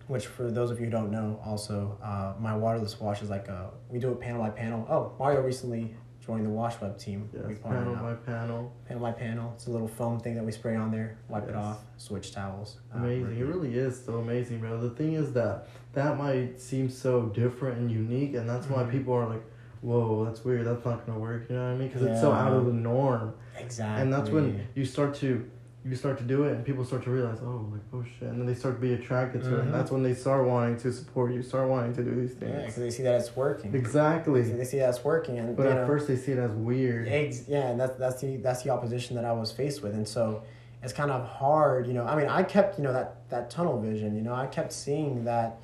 Which 0.07 0.27
for 0.29 0.49
those 0.53 0.71
of 0.71 0.79
you 0.79 0.85
who 0.87 0.91
don't 0.93 1.11
know, 1.11 1.41
also 1.45 1.99
uh, 2.01 2.35
my 2.39 2.57
waterless 2.57 3.01
wash 3.01 3.23
is 3.23 3.31
like 3.31 3.49
a 3.49 3.71
we 3.91 3.99
do 3.99 4.13
it 4.13 4.21
panel 4.21 4.41
by 4.41 4.51
panel. 4.51 4.87
Oh, 4.89 5.13
Mario 5.19 5.41
recently 5.43 5.97
joined 6.27 6.45
the 6.45 6.51
Wash 6.51 6.81
Web 6.81 6.99
team. 6.99 7.29
we 7.33 7.39
Yes, 7.53 7.59
partnered 7.63 7.85
panel 7.95 7.95
by 8.03 8.15
panel. 8.15 8.73
Panel 8.89 9.03
by 9.03 9.13
panel. 9.13 9.53
It's 9.55 9.67
a 9.67 9.71
little 9.71 9.87
foam 9.89 10.19
thing 10.19 10.35
that 10.35 10.45
we 10.45 10.51
spray 10.53 10.75
on 10.75 10.91
there, 10.91 11.19
wipe 11.29 11.49
it 11.49 11.55
off, 11.55 11.85
switch 11.99 12.33
towels. 12.33 12.79
Uh, 12.95 12.99
Amazing. 12.99 13.39
It 13.39 13.45
really 13.45 13.75
is 13.79 14.05
so 14.05 14.15
amazing, 14.19 14.61
bro. 14.61 14.81
The 14.81 14.91
thing 14.91 15.13
is 15.15 15.33
that 15.35 15.69
that 15.93 16.19
might 16.19 16.61
seem 16.61 16.91
so 16.91 17.27
different 17.27 17.79
and 17.79 17.91
unique, 17.91 18.35
and 18.35 18.49
that's 18.49 18.69
why 18.69 18.83
Mhm. 18.83 18.91
people 18.91 19.15
are 19.15 19.27
like, 19.29 19.43
"Whoa, 19.83 20.25
that's 20.25 20.45
weird. 20.45 20.67
That's 20.67 20.85
not 20.85 21.07
gonna 21.07 21.19
work." 21.19 21.49
You 21.49 21.57
know 21.57 21.63
what 21.69 21.75
I 21.75 21.77
mean? 21.77 21.89
Because 21.89 22.03
it's 22.03 22.21
so 22.21 22.33
out 22.33 22.53
of 22.53 22.67
the 22.67 22.73
norm, 22.73 23.35
Exactly. 23.59 24.03
and 24.03 24.13
that's 24.13 24.31
when 24.31 24.67
you 24.75 24.85
start 24.85 25.15
to 25.17 25.49
you 25.89 25.95
start 25.95 26.19
to 26.19 26.25
do 26.25 26.45
it, 26.45 26.53
and 26.53 26.65
people 26.65 26.85
start 26.85 27.05
to 27.05 27.11
realize, 27.11 27.39
"Oh, 27.43 27.69
like 27.71 27.81
oh 27.93 28.03
shit," 28.19 28.29
and 28.29 28.41
then 28.41 28.47
they 28.47 28.55
start 28.55 28.75
to 28.77 28.81
be 28.81 28.95
attracted 28.95 29.43
to 29.45 29.49
it. 29.55 29.59
Mhm. 29.59 29.61
And 29.67 29.75
that's 29.75 29.91
when 29.91 30.03
they 30.03 30.15
start 30.15 30.47
wanting 30.47 30.77
to 30.79 30.93
support 30.93 31.33
you, 31.33 31.43
start 31.43 31.69
wanting 31.69 31.95
to 31.95 32.03
do 32.03 32.15
these 32.15 32.33
Yeah, 32.35 32.39
things. 32.49 32.61
because 32.63 32.77
they 32.77 32.91
see 32.91 33.03
that 33.05 33.21
it's 33.21 33.37
working. 33.37 33.75
Exactly. 33.75 34.43
They 34.43 34.65
see 34.65 34.79
that 34.79 34.89
it's 34.89 35.05
working, 35.05 35.39
and 35.39 35.57
But 35.57 35.67
at 35.67 35.77
know, 35.77 35.87
first 35.87 36.09
they 36.09 36.17
see 36.17 36.33
it 36.33 36.39
as 36.39 36.51
weird. 36.51 37.07
Ex- 37.09 37.47
yeah, 37.49 37.69
and 37.71 37.79
that's 37.81 37.97
that's 37.99 38.21
the 38.21 38.37
that's 38.39 38.63
the 38.63 38.71
opposition 38.71 39.15
that 39.17 39.25
I 39.25 39.33
was 39.33 39.53
faced 39.53 39.83
with, 39.83 39.95
and 39.95 40.07
so 40.09 40.43
it's 40.83 40.93
kind 40.93 41.11
of 41.11 41.25
hard, 41.25 41.87
you 41.87 41.93
know. 41.95 42.05
I 42.05 42.17
mean, 42.17 42.29
I 42.29 42.43
kept 42.43 42.79
you 42.79 42.85
know 42.85 42.93
that 42.93 43.29
that 43.31 43.51
tunnel 43.51 43.81
vision, 43.81 44.15
you 44.17 44.23
know, 44.23 44.35
I 44.35 44.47
kept 44.47 44.73
seeing 44.73 45.25
that, 45.25 45.59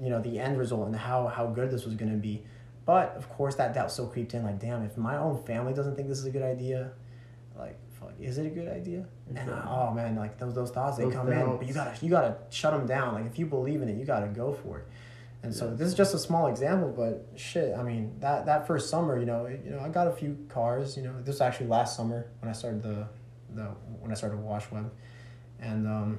you 0.00 0.08
know, 0.10 0.20
the 0.20 0.38
end 0.38 0.58
result 0.58 0.86
and 0.86 0.96
how 0.96 1.26
how 1.28 1.46
good 1.46 1.70
this 1.70 1.84
was 1.84 1.94
going 1.94 2.10
to 2.12 2.18
be, 2.18 2.42
but 2.84 3.14
of 3.16 3.28
course 3.28 3.54
that 3.56 3.74
doubt 3.74 3.90
still 3.92 4.06
creeped 4.08 4.34
in. 4.34 4.42
Like, 4.44 4.58
damn, 4.58 4.82
if 4.84 4.96
my 4.96 5.16
own 5.16 5.36
family 5.44 5.72
doesn't 5.72 5.94
think 5.96 6.08
this 6.08 6.18
is 6.18 6.26
a 6.26 6.30
good 6.30 6.42
idea, 6.42 6.90
like, 7.56 7.76
fuck, 8.00 8.12
is 8.20 8.38
it 8.38 8.46
a 8.46 8.50
good 8.50 8.68
idea? 8.68 9.04
And 9.34 9.50
I, 9.50 9.66
oh 9.68 9.92
man, 9.94 10.16
like 10.16 10.38
those 10.38 10.54
those 10.54 10.70
thoughts 10.70 10.96
they 10.96 11.08
come 11.10 11.30
in, 11.30 11.56
but 11.58 11.66
you 11.66 11.74
gotta 11.74 11.94
you 12.04 12.10
gotta 12.10 12.36
shut 12.50 12.72
them 12.72 12.86
down. 12.86 13.14
Like 13.14 13.26
if 13.26 13.38
you 13.38 13.46
believe 13.46 13.82
in 13.82 13.88
it, 13.88 13.96
you 13.96 14.04
gotta 14.04 14.28
go 14.28 14.52
for 14.52 14.78
it. 14.78 14.84
And 15.42 15.54
so 15.54 15.66
Yeah. 15.68 15.74
this 15.74 15.88
is 15.88 15.94
just 15.94 16.14
a 16.14 16.18
small 16.18 16.48
example, 16.48 16.92
but 16.96 17.26
shit, 17.38 17.74
I 17.76 17.82
mean 17.82 18.16
that 18.20 18.46
that 18.46 18.66
first 18.66 18.90
summer, 18.90 19.18
you 19.18 19.26
know, 19.26 19.46
it, 19.46 19.62
you 19.64 19.70
know, 19.70 19.80
I 19.80 19.88
got 19.88 20.06
a 20.08 20.12
few 20.12 20.36
cars. 20.48 20.96
You 20.96 21.04
know, 21.04 21.12
this 21.20 21.34
was 21.34 21.40
actually 21.40 21.66
last 21.68 21.96
summer 21.96 22.26
when 22.40 22.48
I 22.48 22.52
started 22.52 22.82
the, 22.82 23.06
the 23.54 23.64
when 24.00 24.10
I 24.10 24.14
started 24.14 24.38
Wash 24.40 24.70
Web, 24.70 24.90
and 25.60 25.86
um, 25.86 26.18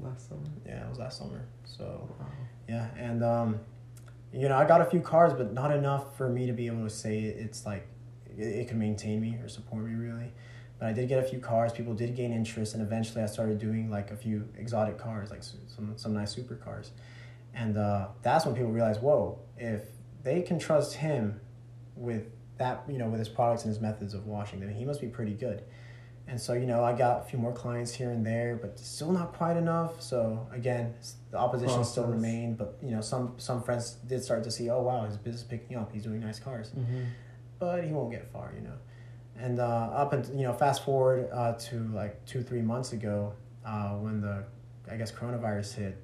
Last 0.00 0.28
summer. 0.28 0.40
yeah, 0.66 0.84
it 0.84 0.88
was 0.88 0.98
last 0.98 1.18
summer. 1.18 1.44
So 1.64 2.08
Wow. 2.18 2.26
yeah, 2.68 2.88
and 2.96 3.22
um, 3.22 3.60
you 4.32 4.48
know, 4.48 4.56
I 4.56 4.64
got 4.64 4.80
a 4.80 4.86
few 4.86 5.00
cars, 5.00 5.32
but 5.34 5.52
not 5.52 5.70
enough 5.70 6.16
for 6.16 6.28
me 6.28 6.46
to 6.46 6.52
be 6.52 6.66
able 6.66 6.84
to 6.84 6.90
say 6.90 7.18
it's 7.20 7.66
like 7.66 7.86
it, 8.36 8.42
it 8.42 8.68
could 8.68 8.78
maintain 8.78 9.20
me 9.20 9.36
or 9.42 9.48
support 9.48 9.84
me 9.84 9.94
really. 9.94 10.32
But 10.78 10.88
I 10.88 10.92
did 10.92 11.08
get 11.08 11.18
a 11.24 11.26
few 11.28 11.38
cars. 11.38 11.72
People 11.72 11.94
did 11.94 12.16
gain 12.16 12.32
interest, 12.32 12.74
and 12.74 12.82
eventually 12.82 13.22
I 13.22 13.26
started 13.26 13.58
doing 13.58 13.90
like 13.90 14.10
a 14.10 14.16
few 14.16 14.48
exotic 14.58 14.98
cars, 14.98 15.30
like 15.30 15.42
some 15.42 15.92
some 15.96 16.12
nice 16.14 16.34
supercars. 16.34 16.90
And 17.54 17.76
uh, 17.76 18.08
that's 18.22 18.44
when 18.46 18.54
people 18.56 18.72
realized, 18.72 19.00
whoa, 19.00 19.38
if 19.56 19.82
they 20.24 20.42
can 20.42 20.58
trust 20.58 20.94
him 20.94 21.40
with 21.94 22.26
that, 22.58 22.82
you 22.88 22.98
know, 22.98 23.08
with 23.08 23.20
his 23.20 23.28
products 23.28 23.62
and 23.64 23.72
his 23.72 23.80
methods 23.80 24.14
of 24.14 24.26
washing, 24.26 24.58
then 24.60 24.70
he 24.74 24.84
must 24.84 25.00
be 25.00 25.06
pretty 25.06 25.34
good. 25.34 25.62
And 26.26 26.40
so, 26.40 26.54
you 26.54 26.66
know, 26.66 26.82
I 26.82 26.94
got 26.94 27.20
a 27.20 27.24
few 27.24 27.38
more 27.38 27.52
clients 27.52 27.92
here 27.94 28.10
and 28.10 28.24
there, 28.26 28.56
but 28.56 28.78
still 28.78 29.12
not 29.12 29.34
quite 29.34 29.56
enough. 29.58 30.00
So 30.00 30.48
again, 30.52 30.94
the 31.30 31.36
opposition 31.38 31.84
still 31.84 32.06
remained, 32.06 32.56
but 32.56 32.78
you 32.82 32.90
know, 32.90 33.00
some 33.02 33.34
some 33.36 33.62
friends 33.62 33.98
did 34.06 34.24
start 34.24 34.42
to 34.44 34.50
see, 34.50 34.68
oh 34.70 34.80
wow, 34.82 35.04
his 35.04 35.16
business 35.18 35.42
is 35.42 35.46
picking 35.48 35.76
up. 35.76 35.92
He's 35.92 36.02
doing 36.02 36.20
nice 36.20 36.40
cars, 36.40 36.70
Mm-hmm. 36.70 37.02
but 37.60 37.84
he 37.84 37.92
won't 37.92 38.10
get 38.10 38.32
far, 38.32 38.52
you 38.56 38.62
know. 38.62 38.78
And 39.38 39.58
uh, 39.58 39.64
up 39.64 40.12
and 40.12 40.26
you 40.38 40.46
know, 40.46 40.52
fast 40.52 40.84
forward 40.84 41.28
uh, 41.32 41.52
to 41.54 41.88
like 41.94 42.24
two 42.24 42.42
three 42.42 42.62
months 42.62 42.92
ago, 42.92 43.32
uh, 43.66 43.90
when 43.96 44.20
the 44.20 44.44
I 44.90 44.96
guess 44.96 45.10
coronavirus 45.10 45.74
hit, 45.74 45.96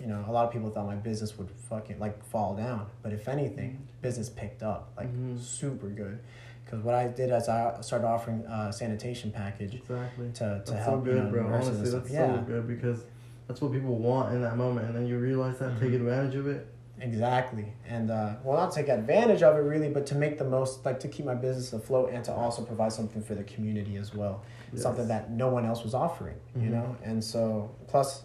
you 0.00 0.06
know, 0.06 0.24
a 0.28 0.32
lot 0.32 0.46
of 0.46 0.52
people 0.52 0.70
thought 0.70 0.86
my 0.86 0.96
business 0.96 1.38
would 1.38 1.50
fucking 1.68 1.98
like 1.98 2.24
fall 2.24 2.54
down, 2.56 2.86
but 3.02 3.12
if 3.12 3.28
anything, 3.28 3.86
business 4.02 4.28
picked 4.28 4.62
up 4.62 4.92
like 4.96 5.12
Mhm. 5.12 5.38
super 5.38 5.88
good. 5.88 6.18
Because 6.64 6.82
what 6.82 6.94
I 6.94 7.08
did 7.08 7.30
is 7.30 7.48
I 7.48 7.80
started 7.82 8.06
offering 8.06 8.40
a 8.46 8.72
sanitation 8.72 9.30
package 9.30 9.74
Exactly. 9.74 10.28
to, 10.30 10.32
to 10.32 10.44
That's 10.56 10.70
so 10.70 10.76
help 10.76 11.04
good, 11.04 11.16
you 11.16 11.22
know, 11.24 11.30
bro. 11.30 11.46
Honestly, 11.46 11.90
that's 11.90 12.10
yeah, 12.10 12.38
so 12.40 12.44
good 12.46 12.66
because 12.66 13.04
that's 13.46 13.60
what 13.60 13.70
people 13.72 13.96
want 13.98 14.34
in 14.34 14.40
that 14.40 14.56
moment, 14.56 14.86
and 14.86 14.96
then 14.96 15.06
you 15.06 15.18
realize 15.18 15.58
that, 15.58 15.78
take 15.78 15.90
Mhm. 15.92 15.96
advantage 15.96 16.34
of 16.36 16.46
it. 16.48 16.66
Exactly. 17.00 17.72
And 17.88 18.10
uh, 18.10 18.34
well, 18.44 18.56
not 18.56 18.70
to 18.72 18.76
take 18.76 18.88
advantage 18.88 19.42
of 19.42 19.56
it 19.56 19.60
really, 19.60 19.88
but 19.88 20.06
to 20.06 20.14
make 20.14 20.38
the 20.38 20.44
most, 20.44 20.84
like 20.84 21.00
to 21.00 21.08
keep 21.08 21.24
my 21.26 21.34
business 21.34 21.72
afloat 21.72 22.10
and 22.12 22.24
to 22.24 22.32
also 22.32 22.62
provide 22.62 22.92
something 22.92 23.22
for 23.22 23.34
the 23.34 23.44
community 23.44 23.96
as 23.96 24.14
well. 24.14 24.42
Something 24.74 25.06
that 25.08 25.30
no 25.30 25.48
one 25.48 25.64
else 25.64 25.84
was 25.84 25.94
offering, 25.94 26.34
you 26.56 26.62
Mhm. 26.68 26.70
know. 26.72 26.96
And 27.04 27.22
so, 27.22 27.70
plus, 27.86 28.24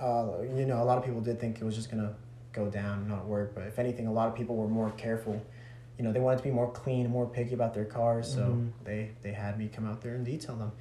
uh, 0.00 0.26
you 0.56 0.66
know, 0.66 0.82
a 0.82 0.84
lot 0.84 0.98
of 0.98 1.04
people 1.04 1.20
did 1.20 1.38
think 1.38 1.60
it 1.60 1.64
was 1.64 1.76
just 1.76 1.90
gonna 1.90 2.14
go 2.52 2.68
down, 2.68 3.06
not 3.08 3.26
work. 3.26 3.54
But 3.54 3.64
if 3.68 3.78
anything, 3.78 4.06
a 4.08 4.12
lot 4.12 4.26
of 4.28 4.34
people 4.34 4.56
were 4.56 4.66
more 4.68 4.90
careful. 4.96 5.40
You 5.96 6.04
know, 6.04 6.12
they 6.12 6.20
wanted 6.20 6.38
to 6.38 6.42
be 6.42 6.50
more 6.50 6.70
clean, 6.72 7.08
more 7.08 7.26
picky 7.26 7.54
about 7.54 7.72
their 7.72 7.84
cars. 7.84 8.26
So 8.34 8.42
Mhm. 8.42 8.72
they 8.84 9.10
they 9.22 9.32
had 9.32 9.58
me 9.58 9.68
come 9.68 9.86
out 9.86 10.00
there 10.02 10.14
and 10.14 10.24
detail 10.24 10.56
them. 10.56 10.72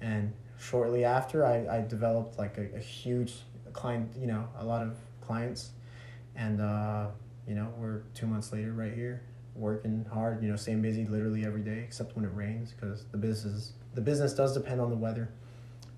And 0.00 0.32
shortly 0.58 1.04
after, 1.04 1.44
I, 1.44 1.78
I 1.78 1.80
developed 1.82 2.38
like 2.38 2.56
a, 2.58 2.76
a 2.76 2.80
huge 2.80 3.42
client, 3.72 4.14
you 4.16 4.26
know, 4.26 4.46
a 4.58 4.64
lot 4.64 4.82
of 4.82 4.96
clients, 5.20 5.70
and 6.36 6.60
uh, 6.60 7.08
you 7.46 7.54
know, 7.54 7.72
we're 7.78 8.02
two 8.14 8.26
months 8.26 8.52
later 8.52 8.72
right 8.72 8.92
here, 8.92 9.22
working 9.54 10.06
hard. 10.12 10.42
You 10.42 10.50
know, 10.50 10.56
staying 10.56 10.82
busy 10.82 11.06
literally 11.06 11.44
every 11.44 11.62
day, 11.62 11.82
except 11.84 12.16
when 12.16 12.24
it 12.24 12.32
rains, 12.34 12.72
because 12.72 13.04
the 13.10 13.18
business 13.18 13.72
the 13.94 14.00
business 14.00 14.32
does 14.32 14.54
depend 14.54 14.80
on 14.80 14.90
the 14.90 14.96
weather. 14.96 15.28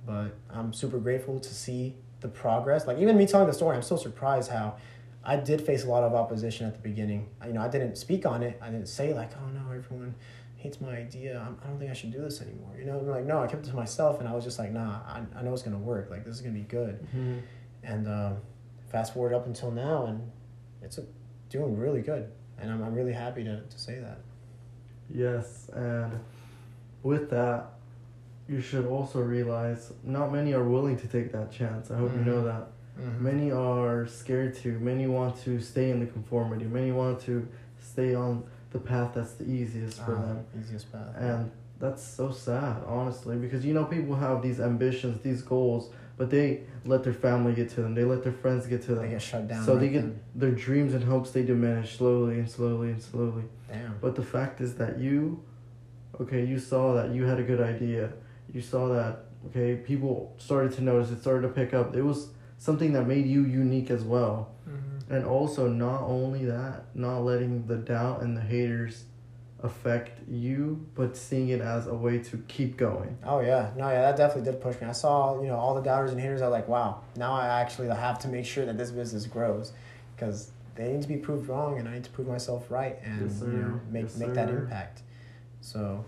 But 0.07 0.37
I'm 0.51 0.73
super 0.73 0.99
grateful 0.99 1.39
to 1.41 1.55
see 1.55 1.95
the 2.21 2.29
progress. 2.29 2.87
Like 2.87 2.99
even 2.99 3.17
me 3.17 3.27
telling 3.27 3.47
the 3.47 3.55
story, 3.55 3.77
I'm 3.77 3.83
so 3.83 3.97
surprised 3.97 4.51
how 4.51 4.77
I 5.25 5.37
did 5.37 5.63
face 5.63 5.85
a 5.85 5.89
lot 5.89 6.03
of 6.03 6.15
opposition 6.15 6.67
at 6.67 6.75
the 6.75 6.81
beginning. 6.81 7.29
You 7.47 7.55
know, 7.55 7.63
I 7.63 7.69
didn't 7.69 7.97
speak 7.97 8.27
on 8.27 8.43
it. 8.43 8.59
I 8.61 8.71
didn't 8.71 8.89
say 8.89 9.15
like, 9.15 9.31
"Oh 9.37 9.49
no, 9.49 9.73
everyone 9.73 10.15
hates 10.57 10.81
my 10.81 10.97
idea. 10.97 11.41
I'm, 11.41 11.59
I 11.65 11.69
don't 11.69 11.79
think 11.79 11.91
I 11.91 11.95
should 11.95 12.13
do 12.13 12.21
this 12.21 12.41
anymore." 12.43 12.75
You 12.79 12.85
know, 12.85 12.99
I'm 12.99 13.07
like 13.09 13.25
no, 13.25 13.43
I 13.43 13.47
kept 13.47 13.67
it 13.67 13.71
to 13.71 13.77
myself, 13.77 14.21
and 14.21 14.29
I 14.29 14.35
was 14.35 14.45
just 14.45 14.59
like, 14.59 14.73
"Nah, 14.73 15.01
I, 15.07 15.23
I 15.37 15.43
know 15.43 15.53
it's 15.53 15.63
gonna 15.63 15.79
work. 15.79 16.11
Like 16.11 16.25
this 16.25 16.35
is 16.35 16.41
gonna 16.41 16.55
be 16.55 16.61
good." 16.63 17.03
Mm-hmm. 17.07 17.39
And 17.85 18.09
um, 18.09 18.37
fast 18.95 19.13
forward 19.13 19.35
up 19.35 19.45
until 19.47 19.73
now, 19.73 20.07
and 20.07 20.31
it's 20.81 20.99
a, 20.99 21.03
doing 21.51 21.77
really 21.77 22.01
good, 22.01 22.31
and 22.61 22.71
I'm, 22.71 22.81
I'm 22.81 22.95
really 22.95 23.13
happy 23.13 23.43
to, 23.43 23.61
to 23.61 23.79
say 23.79 23.99
that. 23.99 24.21
Yes, 25.13 25.69
and 25.75 26.21
with 27.03 27.29
that, 27.31 27.73
you 28.49 28.61
should 28.61 28.87
also 28.87 29.19
realize 29.21 29.93
not 30.05 30.31
many 30.33 30.55
are 30.55 30.63
willing 30.63 30.97
to 30.99 31.09
take 31.09 31.33
that 31.33 31.51
chance. 31.51 31.91
I 31.91 31.97
hope 31.97 32.13
Mhm. 32.13 32.19
you 32.19 32.25
know 32.33 32.45
that. 32.45 32.69
Mm-hmm. 33.01 33.25
Many 33.25 33.51
are 33.51 34.07
scared 34.07 34.55
to. 34.59 34.79
Many 34.79 35.09
want 35.09 35.37
to 35.39 35.61
stay 35.61 35.91
in 35.91 35.99
the 35.99 36.07
conformity. 36.07 36.67
Many 36.67 36.93
want 36.93 37.19
to 37.23 37.49
stay 37.81 38.15
on 38.15 38.45
the 38.71 38.79
path 38.79 39.11
that's 39.15 39.33
the 39.35 39.45
easiest 39.45 40.01
for 40.05 40.13
them. 40.13 40.45
easiest 40.61 40.93
path. 40.93 41.17
And 41.19 41.51
that's 41.81 42.03
so 42.05 42.31
sad, 42.31 42.77
honestly, 42.87 43.37
because 43.37 43.65
you 43.65 43.75
know 43.75 43.87
people 43.87 44.15
have 44.15 44.41
these 44.41 44.61
ambitions, 44.61 45.21
these 45.23 45.43
goals, 45.43 45.91
but 46.17 46.31
they 46.31 46.61
let 46.85 47.03
their 47.03 47.13
family 47.13 47.55
get 47.55 47.71
to 47.71 47.83
them. 47.83 47.95
They 47.95 48.05
let 48.05 48.23
their 48.23 48.33
friends 48.33 48.67
get 48.67 48.83
to 48.83 48.95
them. 48.95 49.05
they 49.05 49.11
get 49.11 49.23
shut 49.23 49.49
down. 49.49 49.65
So 49.65 49.73
right 49.73 49.81
they 49.81 49.89
get 49.89 50.03
then. 50.03 50.21
their 50.35 50.53
dreams 50.53 50.95
and 50.95 51.05
hopes 51.05 51.31
they 51.31 51.43
diminish 51.43 51.97
slowly 51.97 52.39
and 52.39 52.51
slowly 52.51 52.91
and 52.91 53.03
slowly. 53.03 53.45
damn. 53.69 53.99
But 54.01 54.15
the 54.15 54.23
fact 54.23 54.61
is 54.61 54.77
that 54.77 54.99
you, 54.99 55.43
okay, 56.21 56.45
you 56.45 56.59
saw 56.59 56.95
that 56.95 57.11
you 57.11 57.25
had 57.25 57.39
a 57.39 57.43
good 57.43 57.61
idea. 57.61 58.13
You 58.53 58.61
saw 58.61 58.89
that, 58.89 59.25
okay, 59.49 59.77
people 59.77 60.35
started 60.39 60.73
to 60.75 60.83
notice, 60.83 61.11
it 61.11 61.21
started 61.21 61.43
to 61.43 61.49
pick 61.49 61.75
up. 61.75 61.97
It 61.97 62.03
was 62.03 62.29
something 62.59 62.93
that 62.93 63.07
made 63.07 63.27
you 63.27 63.45
unique 63.45 63.91
as 63.91 64.05
well. 64.05 64.53
Mm-hmm. 64.69 65.13
And 65.13 65.25
also, 65.27 65.69
not 65.69 66.03
only 66.03 66.45
that, 66.45 66.87
not 66.95 67.21
letting 67.21 67.67
the 67.67 67.77
doubt 67.77 68.23
and 68.23 68.37
the 68.37 68.41
haters 68.41 69.05
affect 69.65 70.21
you, 70.29 70.87
but 70.95 71.17
seeing 71.17 71.49
it 71.49 71.61
as 71.63 71.87
a 71.87 71.95
way 71.95 72.19
to 72.19 72.37
keep 72.49 72.77
going. 72.77 73.17
Oh 73.25 73.41
yeah, 73.41 73.71
no, 73.77 73.89
yeah, 73.89 74.03
that 74.03 74.17
definitely 74.17 74.53
did 74.53 74.61
push 74.61 74.79
me. 74.81 74.87
I 74.87 74.93
saw, 74.93 75.41
you 75.41 75.49
know, 75.49 75.57
all 75.57 75.75
the 75.75 75.81
doubters 75.81 76.13
and 76.13 76.21
haters. 76.21 76.43
I 76.43 76.49
was 76.49 76.53
like, 76.53 76.69
wow, 76.69 77.01
now 77.17 77.33
I 77.33 77.47
actually 77.61 77.89
have 77.89 78.19
to 78.21 78.29
make 78.29 78.45
sure 78.45 78.67
that 78.67 78.77
this 78.77 78.91
business 78.91 79.27
grows, 79.27 79.73
because 80.15 80.51
they 80.75 80.93
need 80.93 81.03
to 81.03 81.09
be 81.09 81.17
proved 81.17 81.49
wrong, 81.49 81.79
and 81.79 81.89
I 81.89 81.95
need 81.95 82.05
to 82.05 82.11
prove 82.11 82.29
myself 82.29 82.71
right, 82.71 82.99
and 83.03 83.23
Yes, 83.23 83.41
you 83.41 83.59
know, 83.59 83.81
make 83.91 84.05
Yes, 84.05 84.17
make 84.17 84.35
that 84.35 84.51
impact. 84.51 85.01
So, 85.63 86.05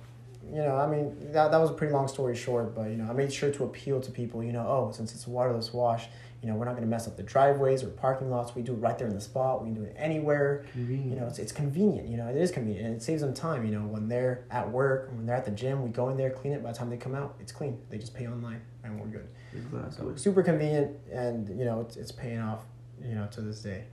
you 0.53 0.63
know, 0.63 0.77
I 0.77 0.87
mean, 0.87 1.33
that 1.33 1.51
that 1.51 1.59
was 1.59 1.71
a 1.71 1.75
pretty 1.75 1.93
long 1.93 2.09
story 2.09 2.37
short, 2.37 2.75
but 2.75 2.91
you 2.91 2.97
know, 2.97 3.09
I 3.09 3.13
made 3.13 3.33
sure 3.33 3.51
to 3.51 3.65
appeal 3.65 4.01
to 4.01 4.11
people. 4.11 4.43
You 4.43 4.53
know, 4.53 4.67
oh, 4.67 4.93
since 4.93 5.15
it's 5.15 5.27
a 5.27 5.31
waterless 5.31 5.73
wash, 5.73 6.07
you 6.43 6.49
know, 6.49 6.55
we're 6.55 6.65
not 6.65 6.75
gonna 6.75 6.87
mess 6.87 7.09
up 7.09 7.17
the 7.17 7.23
driveways 7.23 7.83
or 7.83 7.89
parking 7.89 8.31
lots. 8.31 8.55
We 8.55 8.63
do 8.63 8.73
it 8.73 8.77
right 8.77 8.97
there 8.97 9.09
in 9.09 9.15
the 9.15 9.21
spot. 9.21 9.63
We 9.63 9.73
can 9.73 9.75
do 9.75 9.83
it 9.83 9.95
anywhere 9.99 10.65
Convenient. 10.73 11.11
you 11.11 11.17
know, 11.19 11.27
it's, 11.27 11.39
it's 11.39 11.53
convenient, 11.53 12.09
you 12.09 12.17
know, 12.17 12.29
it 12.29 12.37
is 12.37 12.51
convenient 12.51 12.87
and 12.87 12.97
it 12.97 13.03
saves 13.03 13.23
them 13.23 13.35
time, 13.35 13.65
you 13.67 13.73
know, 13.73 13.87
when 13.87 14.09
they're 14.09 14.45
at 14.51 14.71
work, 14.71 15.11
when 15.13 15.27
they're 15.27 15.37
at 15.37 15.45
the 15.45 15.51
gym, 15.51 15.83
we 15.83 15.91
go 15.91 16.09
in 16.11 16.17
there, 16.17 16.31
clean 16.31 16.53
it, 16.53 16.63
by 16.63 16.73
the 16.73 16.79
time 16.79 16.91
they 16.91 16.97
come 16.97 17.15
out, 17.15 17.35
it's 17.41 17.53
clean. 17.53 17.81
They 17.91 17.99
just 17.99 18.15
pay 18.15 18.29
online 18.29 18.61
and 18.85 19.01
we're 19.01 19.07
good. 19.07 19.29
exactly. 19.55 19.91
So 20.13 20.17
super 20.17 20.43
convenient 20.43 20.97
and, 21.13 21.49
you 21.59 21.65
know, 21.65 21.81
it's, 21.81 21.97
it's 21.97 22.13
paying 22.13 22.41
off, 22.41 22.61
you 23.03 23.15
know, 23.15 23.27
to 23.33 23.41
this 23.41 23.61
day. 23.61 23.85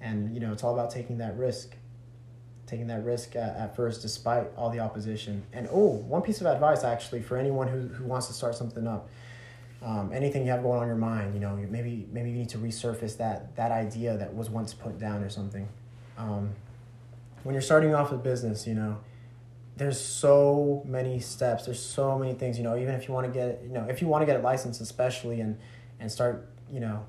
And, 0.00 0.32
you 0.32 0.40
know, 0.40 0.52
it's 0.52 0.62
all 0.64 0.72
about 0.72 0.90
taking 0.90 1.18
that 1.18 1.36
risk, 1.36 1.74
taking 2.68 2.86
that 2.88 3.04
risk 3.04 3.34
at, 3.34 3.56
at 3.56 3.74
first, 3.74 4.02
despite 4.02 4.46
all 4.56 4.70
the 4.70 4.80
opposition. 4.80 5.42
And, 5.52 5.68
oh, 5.72 5.88
one 5.88 6.22
piece 6.22 6.40
of 6.40 6.46
advice 6.46 6.84
actually 6.84 7.22
for 7.22 7.36
anyone 7.36 7.66
who, 7.66 7.88
who 7.88 8.04
wants 8.04 8.26
to 8.28 8.32
start 8.32 8.54
something 8.54 8.86
up. 8.86 9.08
Um, 9.80 10.10
anything 10.12 10.44
you 10.44 10.50
have 10.50 10.62
going 10.62 10.78
on 10.78 10.82
in 10.82 10.88
your 10.88 10.96
mind, 10.96 11.34
you 11.34 11.40
know, 11.40 11.54
maybe 11.70 12.08
maybe 12.10 12.30
you 12.30 12.36
need 12.36 12.48
to 12.48 12.58
resurface 12.58 13.16
that 13.18 13.54
that 13.54 13.70
idea 13.70 14.16
that 14.16 14.34
was 14.34 14.50
once 14.50 14.74
put 14.74 14.98
down 14.98 15.22
or 15.22 15.30
something. 15.30 15.68
Um, 16.16 16.50
when 17.44 17.54
you're 17.54 17.62
starting 17.62 17.94
off 17.94 18.10
a 18.10 18.16
business, 18.16 18.66
you 18.66 18.74
know, 18.74 18.98
there's 19.76 20.00
so 20.00 20.82
many 20.84 21.20
steps. 21.20 21.66
There's 21.66 21.80
so 21.80 22.18
many 22.18 22.34
things. 22.34 22.58
You 22.58 22.64
know, 22.64 22.76
even 22.76 22.94
if 22.96 23.06
you 23.06 23.14
want 23.14 23.28
to 23.28 23.32
get, 23.32 23.62
you 23.62 23.72
know, 23.72 23.86
if 23.88 24.02
you 24.02 24.08
want 24.08 24.22
to 24.22 24.26
get 24.26 24.40
a 24.40 24.42
license, 24.42 24.80
especially 24.80 25.40
and 25.40 25.56
and 26.00 26.10
start, 26.10 26.48
you 26.72 26.80
know, 26.80 27.06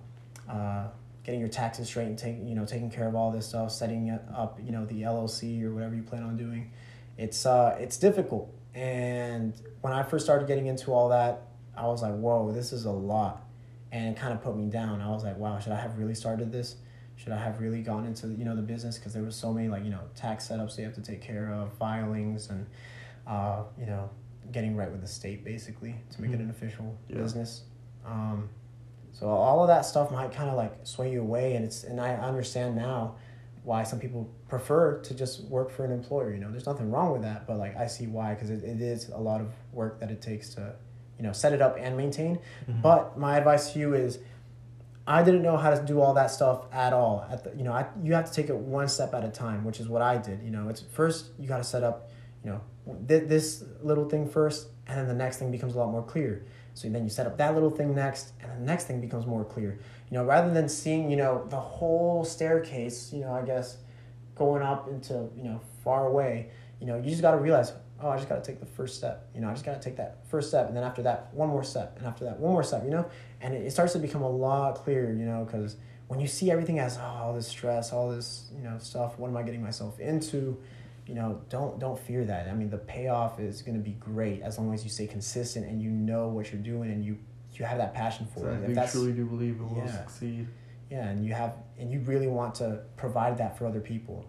uh, 0.47 0.87
getting 1.29 1.39
your 1.39 1.49
taxes 1.49 1.87
straight 1.87 2.07
and 2.07 2.17
taking, 2.17 2.47
you 2.47 2.55
know, 2.55 2.65
taking 2.65 2.89
care 2.89 3.07
of 3.07 3.13
all 3.13 3.29
this 3.31 3.45
stuff, 3.45 3.71
setting 3.71 4.09
up, 4.35 4.59
you 4.65 4.71
know, 4.71 4.83
the 4.87 5.03
LLC 5.03 5.61
or 5.63 5.71
whatever 5.71 5.93
you 5.93 6.01
plan 6.01 6.23
on 6.23 6.35
doing. 6.35 6.71
It's 7.19 7.45
uh, 7.45 7.77
it's 7.79 7.97
difficult. 7.97 8.51
And 8.73 9.53
when 9.81 9.93
I 9.93 10.01
first 10.01 10.25
started 10.25 10.47
getting 10.47 10.65
into 10.65 10.91
all 10.91 11.09
that, 11.09 11.43
I 11.77 11.85
was 11.85 12.01
like, 12.01 12.15
whoa, 12.15 12.51
this 12.51 12.73
is 12.73 12.85
a 12.85 12.91
lot, 12.91 13.45
and 13.91 14.09
it 14.15 14.19
kind 14.19 14.33
of 14.33 14.41
put 14.41 14.57
me 14.57 14.69
down. 14.71 15.01
I 15.01 15.09
was 15.11 15.23
like, 15.23 15.37
wow, 15.37 15.59
should 15.59 15.71
I 15.71 15.79
have 15.79 15.99
really 15.99 16.15
started 16.15 16.51
this? 16.51 16.77
Should 17.15 17.31
I 17.31 17.37
have 17.37 17.59
really 17.59 17.83
gone 17.83 18.05
into 18.07 18.29
you 18.29 18.43
know 18.43 18.55
the 18.55 18.63
business 18.63 18.97
because 18.97 19.13
there 19.13 19.21
was 19.21 19.35
so 19.35 19.53
many 19.53 19.67
like 19.67 19.83
you 19.83 19.91
know 19.91 20.01
tax 20.15 20.47
setups 20.47 20.79
you 20.79 20.83
have 20.85 20.95
to 20.95 21.01
take 21.01 21.21
care 21.21 21.53
of, 21.53 21.71
filings, 21.73 22.49
and 22.49 22.65
uh, 23.27 23.61
you 23.77 23.85
know 23.85 24.09
getting 24.51 24.75
right 24.75 24.89
with 24.91 25.01
the 25.01 25.07
state 25.07 25.45
basically 25.45 25.93
to 26.11 26.21
make 26.23 26.31
it 26.31 26.39
Mhm. 26.39 26.45
an 26.45 26.49
official 26.49 26.97
Yeah. 27.07 27.17
business. 27.17 27.65
Um, 28.03 28.49
so 29.11 29.27
all 29.27 29.61
of 29.61 29.67
that 29.67 29.85
stuff 29.85 30.11
might 30.11 30.31
kind 30.31 30.49
of 30.49 30.55
like 30.55 30.73
sway 30.83 31.11
you 31.11 31.21
away, 31.21 31.55
and 31.55 31.65
it's 31.65 31.83
and 31.83 31.99
I 31.99 32.13
understand 32.15 32.75
now 32.75 33.15
why 33.63 33.83
some 33.83 33.99
people 33.99 34.29
prefer 34.47 34.99
to 35.01 35.13
just 35.13 35.43
work 35.45 35.69
for 35.71 35.83
an 35.83 35.91
employer. 35.91 36.33
You 36.33 36.39
know, 36.39 36.49
there's 36.51 36.65
nothing 36.65 36.89
wrong 36.91 37.11
with 37.11 37.21
that, 37.23 37.45
but 37.45 37.57
like 37.57 37.75
I 37.77 37.87
see 37.87 38.07
why 38.07 38.33
because 38.33 38.49
it, 38.49 38.63
it 38.63 38.81
is 38.81 39.09
a 39.09 39.17
lot 39.17 39.41
of 39.41 39.51
work 39.73 39.99
that 39.99 40.09
it 40.11 40.21
takes 40.21 40.53
to 40.55 40.73
you 41.17 41.23
know 41.23 41.33
set 41.33 41.53
it 41.53 41.61
up 41.61 41.75
and 41.79 41.97
maintain. 41.97 42.39
Mhm. 42.69 42.81
But 42.81 43.17
my 43.17 43.37
advice 43.37 43.73
to 43.73 43.79
you 43.79 43.93
is, 43.93 44.19
I 45.05 45.23
didn't 45.23 45.41
know 45.41 45.57
how 45.57 45.71
to 45.73 45.83
do 45.85 45.99
all 46.01 46.13
that 46.13 46.31
stuff 46.31 46.65
at 46.71 46.93
all. 46.93 47.25
At 47.29 47.43
the, 47.43 47.55
you 47.57 47.63
know, 47.63 47.73
I, 47.73 47.87
you 48.03 48.13
have 48.13 48.25
to 48.25 48.33
take 48.33 48.49
it 48.49 48.55
one 48.55 48.87
step 48.87 49.13
at 49.13 49.25
a 49.25 49.29
time, 49.29 49.65
which 49.65 49.79
is 49.79 49.87
what 49.89 50.01
I 50.01 50.17
did. 50.17 50.41
You 50.43 50.51
know, 50.51 50.69
it's 50.69 50.81
first 50.81 51.31
you 51.39 51.47
got 51.47 51.57
to 51.57 51.63
set 51.63 51.83
up, 51.83 52.08
you 52.43 52.51
know, 52.51 52.61
th- 53.07 53.27
this 53.27 53.63
little 53.81 54.07
thing 54.07 54.27
first, 54.27 54.67
and 54.87 54.97
then 54.97 55.07
the 55.07 55.13
next 55.13 55.37
thing 55.37 55.51
becomes 55.51 55.75
a 55.75 55.77
lot 55.77 55.91
more 55.91 56.03
clear. 56.03 56.45
So 56.73 56.87
then 56.89 57.03
you 57.03 57.09
set 57.09 57.27
up 57.27 57.37
that 57.37 57.53
little 57.53 57.69
thing 57.69 57.93
next, 57.93 58.33
and 58.41 58.51
the 58.51 58.65
next 58.65 58.85
thing 58.85 59.01
becomes 59.01 59.25
more 59.25 59.43
clear. 59.43 59.79
You 60.09 60.17
know, 60.17 60.25
rather 60.25 60.53
than 60.53 60.69
seeing 60.69 61.09
you 61.09 61.17
know 61.17 61.45
the 61.49 61.59
whole 61.59 62.23
staircase, 62.23 63.11
you 63.13 63.21
know, 63.21 63.33
I 63.33 63.41
guess 63.41 63.77
going 64.35 64.63
up 64.63 64.87
into 64.87 65.29
you 65.35 65.43
know 65.43 65.61
far 65.83 66.07
away. 66.07 66.51
You 66.79 66.87
know, 66.87 66.95
you 66.95 67.09
just 67.09 67.21
got 67.21 67.31
to 67.31 67.37
realize 67.37 67.73
oh, 68.01 68.09
I 68.09 68.15
just 68.15 68.29
got 68.29 68.43
to 68.43 68.49
take 68.49 68.59
the 68.59 68.65
first 68.65 68.95
step. 68.95 69.27
You 69.35 69.41
know, 69.41 69.49
I 69.49 69.53
just 69.53 69.65
got 69.65 69.73
to 69.73 69.81
take 69.81 69.97
that 69.97 70.25
first 70.29 70.49
step, 70.49 70.67
and 70.67 70.75
then 70.75 70.83
after 70.83 71.01
that, 71.03 71.33
one 71.33 71.49
more 71.49 71.63
step, 71.63 71.97
and 71.97 72.07
after 72.07 72.23
that, 72.25 72.39
one 72.39 72.53
more 72.53 72.63
step. 72.63 72.83
You 72.83 72.91
know, 72.91 73.09
and 73.41 73.53
it, 73.53 73.65
it 73.65 73.71
starts 73.71 73.93
to 73.93 73.99
become 73.99 74.21
a 74.21 74.29
lot 74.29 74.75
clearer. 74.75 75.11
You 75.11 75.25
know, 75.25 75.43
because 75.45 75.75
when 76.07 76.19
you 76.19 76.27
see 76.27 76.49
everything 76.49 76.79
as 76.79 76.97
oh, 76.97 77.01
all 77.01 77.33
this 77.33 77.47
stress, 77.47 77.91
all 77.91 78.09
this 78.09 78.49
you 78.55 78.63
know 78.63 78.77
stuff, 78.79 79.19
what 79.19 79.27
am 79.27 79.37
I 79.37 79.43
getting 79.43 79.61
myself 79.61 79.99
into? 79.99 80.57
You 81.09 81.15
know, 81.15 81.41
don't 81.49 81.79
don't 81.79 81.97
fear 81.97 82.23
that. 82.25 82.47
I 82.47 82.53
mean, 82.53 82.69
the 82.69 82.77
payoff 82.77 83.39
is 83.39 83.63
going 83.63 83.75
to 83.75 83.83
be 83.83 83.93
great 83.93 84.43
as 84.43 84.59
long 84.59 84.71
as 84.75 84.83
you 84.83 84.91
stay 84.91 85.07
consistent 85.07 85.65
and 85.65 85.81
you 85.81 85.89
know 85.89 86.27
what 86.27 86.51
you're 86.51 86.61
doing 86.61 86.91
and 86.91 87.03
you 87.03 87.17
you 87.53 87.65
have 87.65 87.79
that 87.79 87.95
passion 87.95 88.27
for 88.27 88.41
Exactly. 88.41 88.57
it. 88.59 88.63
If 88.63 88.69
You 88.69 88.75
that's 88.75 88.91
truly 88.91 89.13
do 89.13 89.25
believe 89.25 89.55
it 89.59 89.63
will 89.63 89.87
succeed. 89.87 90.47
yeah, 90.91 91.07
and 91.09 91.25
you 91.25 91.33
have 91.33 91.53
and 91.79 91.89
you 91.91 91.99
really 92.01 92.27
want 92.27 92.53
to 92.61 92.81
provide 92.95 93.39
that 93.39 93.57
for 93.57 93.65
other 93.65 93.79
people. 93.81 94.23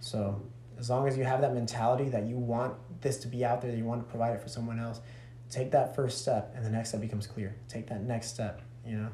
So 0.00 0.40
as 0.78 0.88
long 0.88 1.06
as 1.06 1.18
you 1.18 1.24
have 1.24 1.42
that 1.42 1.52
mentality 1.52 2.08
that 2.08 2.24
you 2.24 2.38
want 2.38 2.72
this 3.02 3.18
to 3.18 3.28
be 3.28 3.44
out 3.44 3.60
there, 3.60 3.70
that 3.70 3.76
you 3.76 3.84
want 3.84 4.00
to 4.00 4.08
provide 4.10 4.32
it 4.34 4.40
for 4.40 4.48
someone 4.48 4.78
else, 4.80 5.02
take 5.50 5.70
that 5.72 5.94
first 5.94 6.22
step, 6.22 6.54
and 6.56 6.64
the 6.64 6.70
next 6.70 6.88
step 6.88 7.02
becomes 7.02 7.26
clear. 7.26 7.54
Take 7.68 7.86
that 7.88 8.02
next 8.02 8.28
step. 8.28 8.62
You 8.86 8.96
know. 8.96 9.08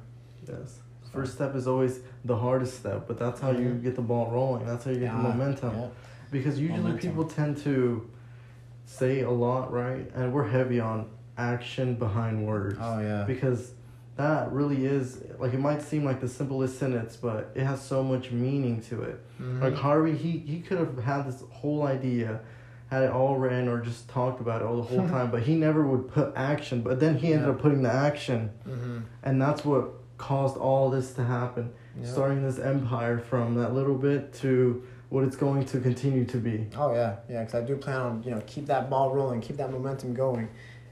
Yes. 0.49 0.79
First 1.12 1.33
step 1.35 1.57
is 1.57 1.66
always 1.66 1.99
the 2.25 2.37
hardest 2.37 2.77
step, 2.79 3.09
but 3.09 3.18
that's 3.18 3.40
how 3.40 3.51
you 3.51 3.70
Mhm. 3.70 3.83
get 3.83 3.96
the 3.96 4.03
ball 4.03 4.31
rolling. 4.31 4.64
That's 4.64 4.85
how 4.85 4.92
you 4.92 5.01
get 5.01 5.11
the 5.11 5.18
momentum. 5.18 5.75
yeah. 5.75 5.88
Because 6.31 6.59
usually 6.59 6.79
Momentum. 6.81 7.01
people 7.11 7.25
tend 7.25 7.57
to 7.59 8.09
say 8.85 9.21
a 9.21 9.31
lot, 9.31 9.73
right? 9.73 10.11
And 10.14 10.33
we're 10.33 10.49
heavy 10.49 10.81
on 10.81 11.09
action 11.37 11.95
behind 11.95 12.47
words. 12.47 12.79
Oh 12.81 13.01
yeah. 13.01 13.25
Because 13.27 13.73
that 14.16 14.53
really 14.53 14.85
is 14.85 15.23
like 15.38 15.55
it 15.55 15.61
might 15.61 15.83
seem 15.83 16.05
like 16.05 16.21
the 16.21 16.29
simplest 16.29 16.79
sentence, 16.79 17.16
but 17.16 17.51
it 17.55 17.64
has 17.64 17.81
so 17.81 18.03
much 18.03 18.31
meaning 18.31 18.81
to 18.83 19.03
it. 19.03 19.21
Mhm. 19.40 19.61
Like 19.62 19.75
Harvey, 19.75 20.16
he 20.16 20.38
he 20.38 20.61
could 20.61 20.79
have 20.79 20.99
had 21.03 21.27
this 21.27 21.43
whole 21.51 21.85
idea, 21.87 22.40
had 22.90 23.03
it 23.05 23.11
all 23.11 23.37
written 23.38 23.69
or 23.69 23.81
just 23.81 24.09
talked 24.09 24.40
about 24.40 24.61
it 24.62 24.66
all 24.66 24.77
the 24.77 24.83
whole 24.83 25.09
time, 25.16 25.31
but 25.31 25.43
he 25.43 25.55
never 25.55 25.87
would 25.87 26.09
put 26.09 26.33
action. 26.37 26.83
But 26.83 27.01
then 27.01 27.16
he 27.16 27.33
ended 27.33 27.49
Yeah. 27.49 27.55
up 27.55 27.61
putting 27.61 27.83
the 27.83 27.93
action, 27.93 28.51
Mhm. 28.69 29.03
and 29.23 29.40
that's 29.40 29.64
what 29.64 29.90
caused 30.19 30.57
all 30.59 30.90
this 30.90 31.14
to 31.14 31.25
happen. 31.25 31.71
Yeah. 31.99 32.07
Starting 32.07 32.43
this 32.43 32.59
empire 32.59 33.19
from 33.19 33.55
that 33.55 33.73
little 33.75 33.97
bit 33.97 34.33
to 34.35 34.83
what 35.11 35.25
it's 35.25 35.37
going 35.37 35.64
to 35.66 35.81
continue 35.81 36.25
to 36.25 36.38
be. 36.38 36.66
Oh 36.77 36.92
yeah, 36.94 37.16
yeah. 37.29 37.40
Because 37.44 37.55
I 37.62 37.66
do 37.66 37.77
plan 37.77 38.01
on 38.01 38.23
you 38.23 38.31
know 38.31 38.40
keep 38.46 38.66
that 38.66 38.88
ball 38.88 39.14
rolling, 39.14 39.40
keep 39.40 39.57
that 39.59 39.70
momentum 39.70 40.14
going, 40.14 40.49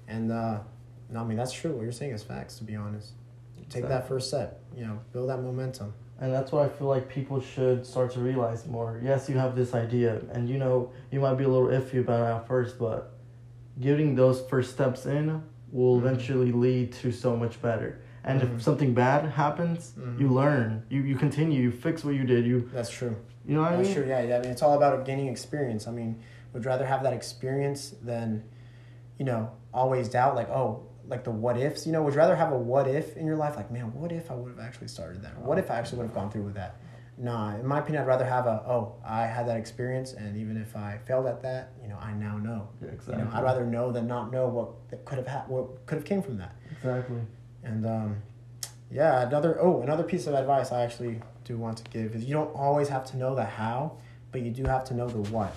and 0.06 0.30
uh, 0.30 0.58
no, 1.10 1.20
I 1.20 1.24
mean 1.24 1.38
that's 1.38 1.52
true. 1.52 1.72
What 1.72 1.82
you're 1.82 1.92
saying 1.92 2.12
is 2.12 2.22
facts. 2.22 2.58
To 2.58 2.64
be 2.64 2.76
honest, 2.76 3.12
take 3.70 3.88
that 3.88 4.06
first 4.06 4.28
step. 4.28 4.60
You 4.76 4.86
know, 4.86 5.00
build 5.12 5.30
that 5.30 5.38
momentum. 5.38 5.94
And 6.20 6.32
that's 6.32 6.50
what 6.50 6.64
I 6.64 6.68
feel 6.68 6.88
like 6.88 7.08
people 7.08 7.40
should 7.40 7.86
start 7.86 8.10
to 8.14 8.20
realize 8.20 8.66
more. 8.66 9.00
Yes, 9.04 9.28
you 9.28 9.38
have 9.38 9.54
this 9.54 9.72
idea, 9.72 10.20
and 10.32 10.48
you 10.48 10.58
know, 10.58 10.90
you 11.12 11.20
might 11.20 11.34
be 11.34 11.44
a 11.44 11.48
little 11.48 11.68
iffy 11.68 12.00
about 12.00 12.22
it 12.28 12.34
at 12.40 12.48
first, 12.48 12.76
but 12.76 13.12
getting 13.80 14.16
those 14.16 14.40
first 14.50 14.72
steps 14.72 15.06
in 15.06 15.40
will 15.70 15.94
Mhm. 15.96 16.00
eventually 16.06 16.50
lead 16.50 16.90
to 16.94 17.12
so 17.12 17.36
much 17.36 17.62
better. 17.62 18.00
And 18.24 18.40
Mhm. 18.40 18.56
if 18.56 18.62
something 18.62 18.94
bad 18.94 19.26
happens, 19.26 19.92
Mhm. 19.96 20.18
you 20.18 20.28
learn, 20.28 20.82
you, 20.88 21.02
you 21.02 21.14
continue, 21.14 21.62
you 21.62 21.70
fix 21.70 22.04
what 22.04 22.14
you 22.16 22.24
did, 22.24 22.44
you 22.44 22.68
That's 22.74 22.90
true. 22.90 23.14
You 23.48 23.54
know 23.54 23.62
what 23.62 23.72
I 23.72 23.82
mean? 23.82 23.94
true. 23.94 24.06
Yeah, 24.06 24.20
yeah. 24.22 24.36
I 24.36 24.40
mean, 24.40 24.50
it's 24.50 24.62
all 24.62 24.74
about 24.74 25.04
gaining 25.04 25.28
experience. 25.28 25.88
I 25.88 25.90
mean, 25.90 26.20
would 26.52 26.64
rather 26.64 26.86
have 26.86 27.02
that 27.02 27.12
experience 27.12 27.94
than, 28.02 28.44
you 29.18 29.24
know, 29.24 29.50
always 29.72 30.08
doubt. 30.08 30.34
Like, 30.36 30.48
oh, 30.50 30.86
like 31.08 31.24
the 31.24 31.30
what 31.30 31.56
ifs. 31.56 31.86
You 31.86 31.92
know, 31.92 32.02
would 32.02 32.14
you 32.14 32.18
rather 32.18 32.36
have 32.36 32.52
a 32.52 32.58
what 32.58 32.86
if 32.86 33.16
in 33.16 33.26
your 33.26 33.36
life? 33.36 33.56
Like, 33.56 33.70
man, 33.72 33.92
what 33.94 34.12
if 34.12 34.30
I 34.30 34.34
would 34.34 34.50
have 34.50 34.60
actually 34.60 34.88
started 34.88 35.22
that? 35.22 35.36
What 35.38 35.58
if 35.58 35.70
I 35.70 35.78
actually 35.78 35.98
would 35.98 36.06
have 36.08 36.14
gone 36.14 36.30
through 36.30 36.42
with 36.44 36.54
that? 36.54 36.76
Nah, 37.20 37.56
in 37.56 37.66
my 37.66 37.80
opinion, 37.80 38.02
I'd 38.04 38.06
rather 38.06 38.24
have 38.24 38.46
a 38.46 38.62
oh, 38.68 38.94
I 39.04 39.22
had 39.22 39.48
that 39.48 39.56
experience, 39.56 40.12
and 40.12 40.36
even 40.36 40.56
if 40.56 40.76
I 40.76 40.98
failed 41.04 41.26
at 41.26 41.42
that, 41.42 41.72
you 41.82 41.88
know, 41.88 41.96
I 41.96 42.12
now 42.12 42.38
know. 42.38 42.68
Yeah, 42.80 42.88
You 42.88 42.94
exactly. 42.94 43.24
know, 43.24 43.30
I'd 43.32 43.42
rather 43.42 43.64
know 43.66 43.90
than 43.90 44.06
not 44.06 44.30
know 44.30 44.46
what 44.46 44.88
that 44.90 45.04
could 45.04 45.18
have 45.18 45.26
ha- 45.26 45.44
what 45.48 45.84
could 45.86 45.96
have 45.96 46.04
came 46.04 46.22
from 46.22 46.36
that. 46.38 46.54
Exactly. 46.70 47.20
And 47.64 47.84
um, 47.86 48.22
yeah, 48.90 49.26
another 49.26 49.58
oh 49.60 49.82
another 49.82 50.04
piece 50.04 50.28
of 50.28 50.34
advice 50.34 50.70
I 50.70 50.82
actually 50.84 51.20
do 51.48 51.56
want 51.56 51.78
to 51.78 51.84
give 51.90 52.14
is 52.14 52.24
you 52.24 52.34
don't 52.34 52.54
always 52.54 52.88
have 52.88 53.04
to 53.06 53.16
know 53.16 53.34
the 53.34 53.44
how, 53.44 53.92
but 54.30 54.42
you 54.42 54.50
do 54.50 54.64
have 54.64 54.84
to 54.84 54.94
know 54.94 55.08
the 55.08 55.30
what. 55.30 55.54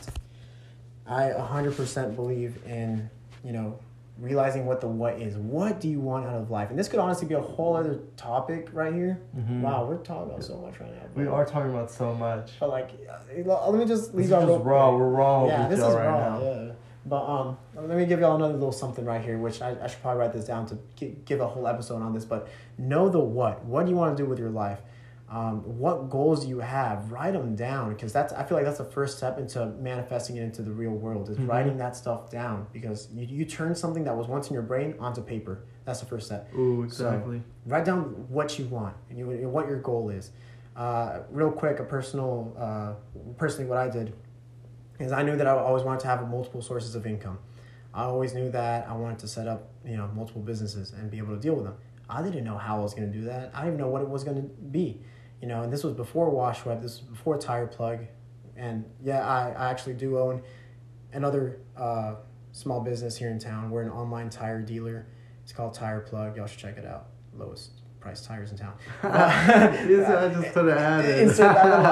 I 1.06 1.32
hundred 1.32 1.76
percent 1.76 2.16
believe 2.16 2.58
in 2.66 3.10
you 3.44 3.52
know 3.52 3.78
realizing 4.18 4.66
what 4.66 4.80
the 4.82 4.88
what 4.88 5.16
is. 5.16 5.36
What 5.36 5.82
do 5.82 5.90
you 5.90 6.00
want 6.00 6.26
out 6.26 6.36
of 6.36 6.50
life? 6.50 6.70
And 6.70 6.80
this 6.80 6.88
could 6.88 7.00
honestly 7.00 7.28
be 7.28 7.34
a 7.34 7.42
whole 7.42 7.76
other 7.76 8.00
topic 8.16 8.70
right 8.72 8.94
here. 8.94 9.20
Mhm. 9.38 9.62
Wow, 9.62 9.86
we're 9.86 9.98
talking 9.98 10.30
about 10.32 10.44
so 10.44 10.58
much 10.58 10.80
right 10.80 10.92
now. 10.94 11.02
We 11.22 11.28
are 11.28 11.46
talking 11.46 11.72
about 11.72 11.92
so 11.92 12.14
much. 12.16 12.52
But 12.60 12.70
like, 12.70 12.92
uh, 13.10 13.70
let 13.70 13.80
me 13.80 13.86
just 13.86 14.06
This 14.08 14.14
leave 14.14 14.26
is 14.26 14.32
y'all 14.32 14.42
just 14.42 14.50
real 14.52 14.60
raw. 14.64 14.96
We're 14.96 15.10
raw 15.10 15.46
Yeah, 15.48 15.62
with 15.62 15.70
this 15.72 15.80
y'all 15.80 15.90
is 15.90 15.96
right 15.96 16.08
raw. 16.08 16.40
now. 16.40 16.44
Yeah. 16.44 16.72
But 17.04 17.26
um, 17.26 17.58
let 17.76 17.98
me 17.98 18.06
give 18.06 18.20
y'all 18.20 18.36
another 18.36 18.54
little 18.54 18.72
something 18.72 19.04
right 19.04 19.22
here, 19.24 19.40
which 19.40 19.60
I, 19.60 19.76
I 19.82 19.88
should 19.88 20.02
probably 20.04 20.20
write 20.20 20.34
this 20.34 20.46
down 20.46 20.68
to 20.68 21.06
give 21.26 21.42
a 21.42 21.48
whole 21.48 21.68
episode 21.68 22.00
on 22.04 22.14
this. 22.14 22.26
But 22.26 22.48
know 22.78 23.10
the 23.10 23.20
what. 23.20 23.66
What 23.66 23.86
do 23.86 23.90
you 23.92 23.98
want 23.98 24.16
to 24.16 24.24
do 24.24 24.30
with 24.30 24.38
your 24.38 24.52
life? 24.52 24.80
Um, 25.32 25.62
what 25.80 26.10
goals 26.10 26.44
do 26.44 26.50
you 26.50 26.60
have? 26.60 27.10
Write 27.10 27.32
them 27.32 27.56
down 27.56 27.94
because 27.94 28.12
that's 28.12 28.34
I 28.34 28.44
feel 28.44 28.58
like 28.58 28.66
that's 28.66 28.80
the 28.80 28.84
first 28.84 29.18
step 29.18 29.38
into 29.40 29.66
manifesting 29.80 30.36
it 30.36 30.44
into 30.44 30.62
the 30.62 30.72
real 30.72 30.92
world 30.92 31.30
is 31.30 31.38
Mhm. 31.38 31.48
writing 31.48 31.78
that 31.78 31.96
stuff 31.96 32.30
down 32.30 32.68
because 32.74 33.08
you, 33.14 33.26
you 33.26 33.46
turn 33.46 33.74
something 33.74 34.04
that 34.04 34.16
was 34.18 34.28
once 34.28 34.50
in 34.50 34.54
your 34.54 34.62
brain 34.64 34.94
onto 35.00 35.22
paper. 35.22 35.64
That's 35.86 36.02
the 36.02 36.06
first 36.06 36.26
step 36.26 36.54
Ooh, 36.54 36.84
exactly. 36.84 37.42
write 37.66 37.86
down 37.86 38.26
what 38.28 38.60
you 38.60 38.66
want 38.66 38.96
and 39.10 39.18
you, 39.18 39.26
what 39.48 39.68
your 39.70 39.80
goal 39.80 40.10
is. 40.10 40.32
Uh, 40.76 41.20
real 41.32 41.52
quick, 41.52 41.80
a 41.80 41.84
personal, 41.86 42.54
uh, 42.58 42.94
personally, 43.38 43.70
what 43.70 43.78
I 43.78 43.88
did 43.90 44.14
is 45.00 45.14
I 45.14 45.24
knew 45.24 45.38
that 45.38 45.48
I 45.48 45.52
always 45.52 45.84
wanted 45.84 46.02
to 46.02 46.08
have 46.08 46.28
multiple 46.30 46.62
sources 46.62 46.94
of 46.96 47.06
income. 47.08 47.40
I 47.94 48.04
always 48.04 48.34
knew 48.34 48.50
that 48.52 48.88
I 48.88 48.94
wanted 48.94 49.20
to 49.20 49.28
set 49.30 49.48
up, 49.48 49.70
you 49.86 49.96
know, 49.96 50.08
multiple 50.14 50.42
businesses 50.42 50.92
and 50.94 51.10
be 51.10 51.18
able 51.20 51.36
to 51.36 51.42
deal 51.42 51.56
with 51.56 51.64
them. 51.66 51.76
I 52.10 52.22
didn't 52.22 52.44
know 52.44 52.58
how 52.58 52.80
I 52.80 52.82
was 52.82 52.94
going 52.94 53.10
to 53.12 53.18
do 53.18 53.24
that. 53.26 53.52
I 53.54 53.64
didn't 53.64 53.78
know 53.78 53.88
what 53.88 54.02
it 54.02 54.10
was 54.10 54.24
going 54.26 54.36
to 54.38 54.44
be, 54.44 55.02
you 55.42 55.48
know. 55.48 55.64
And 55.64 55.74
this 55.74 55.84
was 55.84 55.94
before 55.94 56.32
WashWeb. 56.32 56.82
This 56.82 57.00
was 57.00 57.02
before 57.02 57.38
Tire 57.38 57.68
Plug, 57.68 58.06
and 58.56 58.86
yeah, 59.02 59.28
I, 59.28 59.52
I 59.52 59.70
actually 59.70 59.96
do 59.96 60.18
own 60.18 60.44
another 61.14 61.60
uh, 61.76 62.16
small 62.52 62.82
business 62.82 63.18
here 63.18 63.30
in 63.30 63.40
town. 63.40 63.72
We're 63.72 63.84
an 63.84 63.90
online 63.90 64.30
tire 64.30 64.62
dealer. 64.62 65.08
It's 65.44 65.52
called 65.52 65.74
Tire 65.74 66.02
Plug. 66.02 66.38
Y'all 66.38 66.48
should 66.48 66.60
check 66.60 66.78
it 66.78 66.86
out. 66.86 67.08
Lowest 67.34 67.82
price 68.02 68.26
tires 68.26 68.52
in 68.52 68.58
town. 68.58 68.74
Yes, 69.04 70.10
I 70.10 70.42
just 70.42 70.54
put 70.54 70.66
an 70.66 70.78
ad 70.78 71.06
in. 71.06 71.30
Insert 71.30 71.56
that 71.56 71.86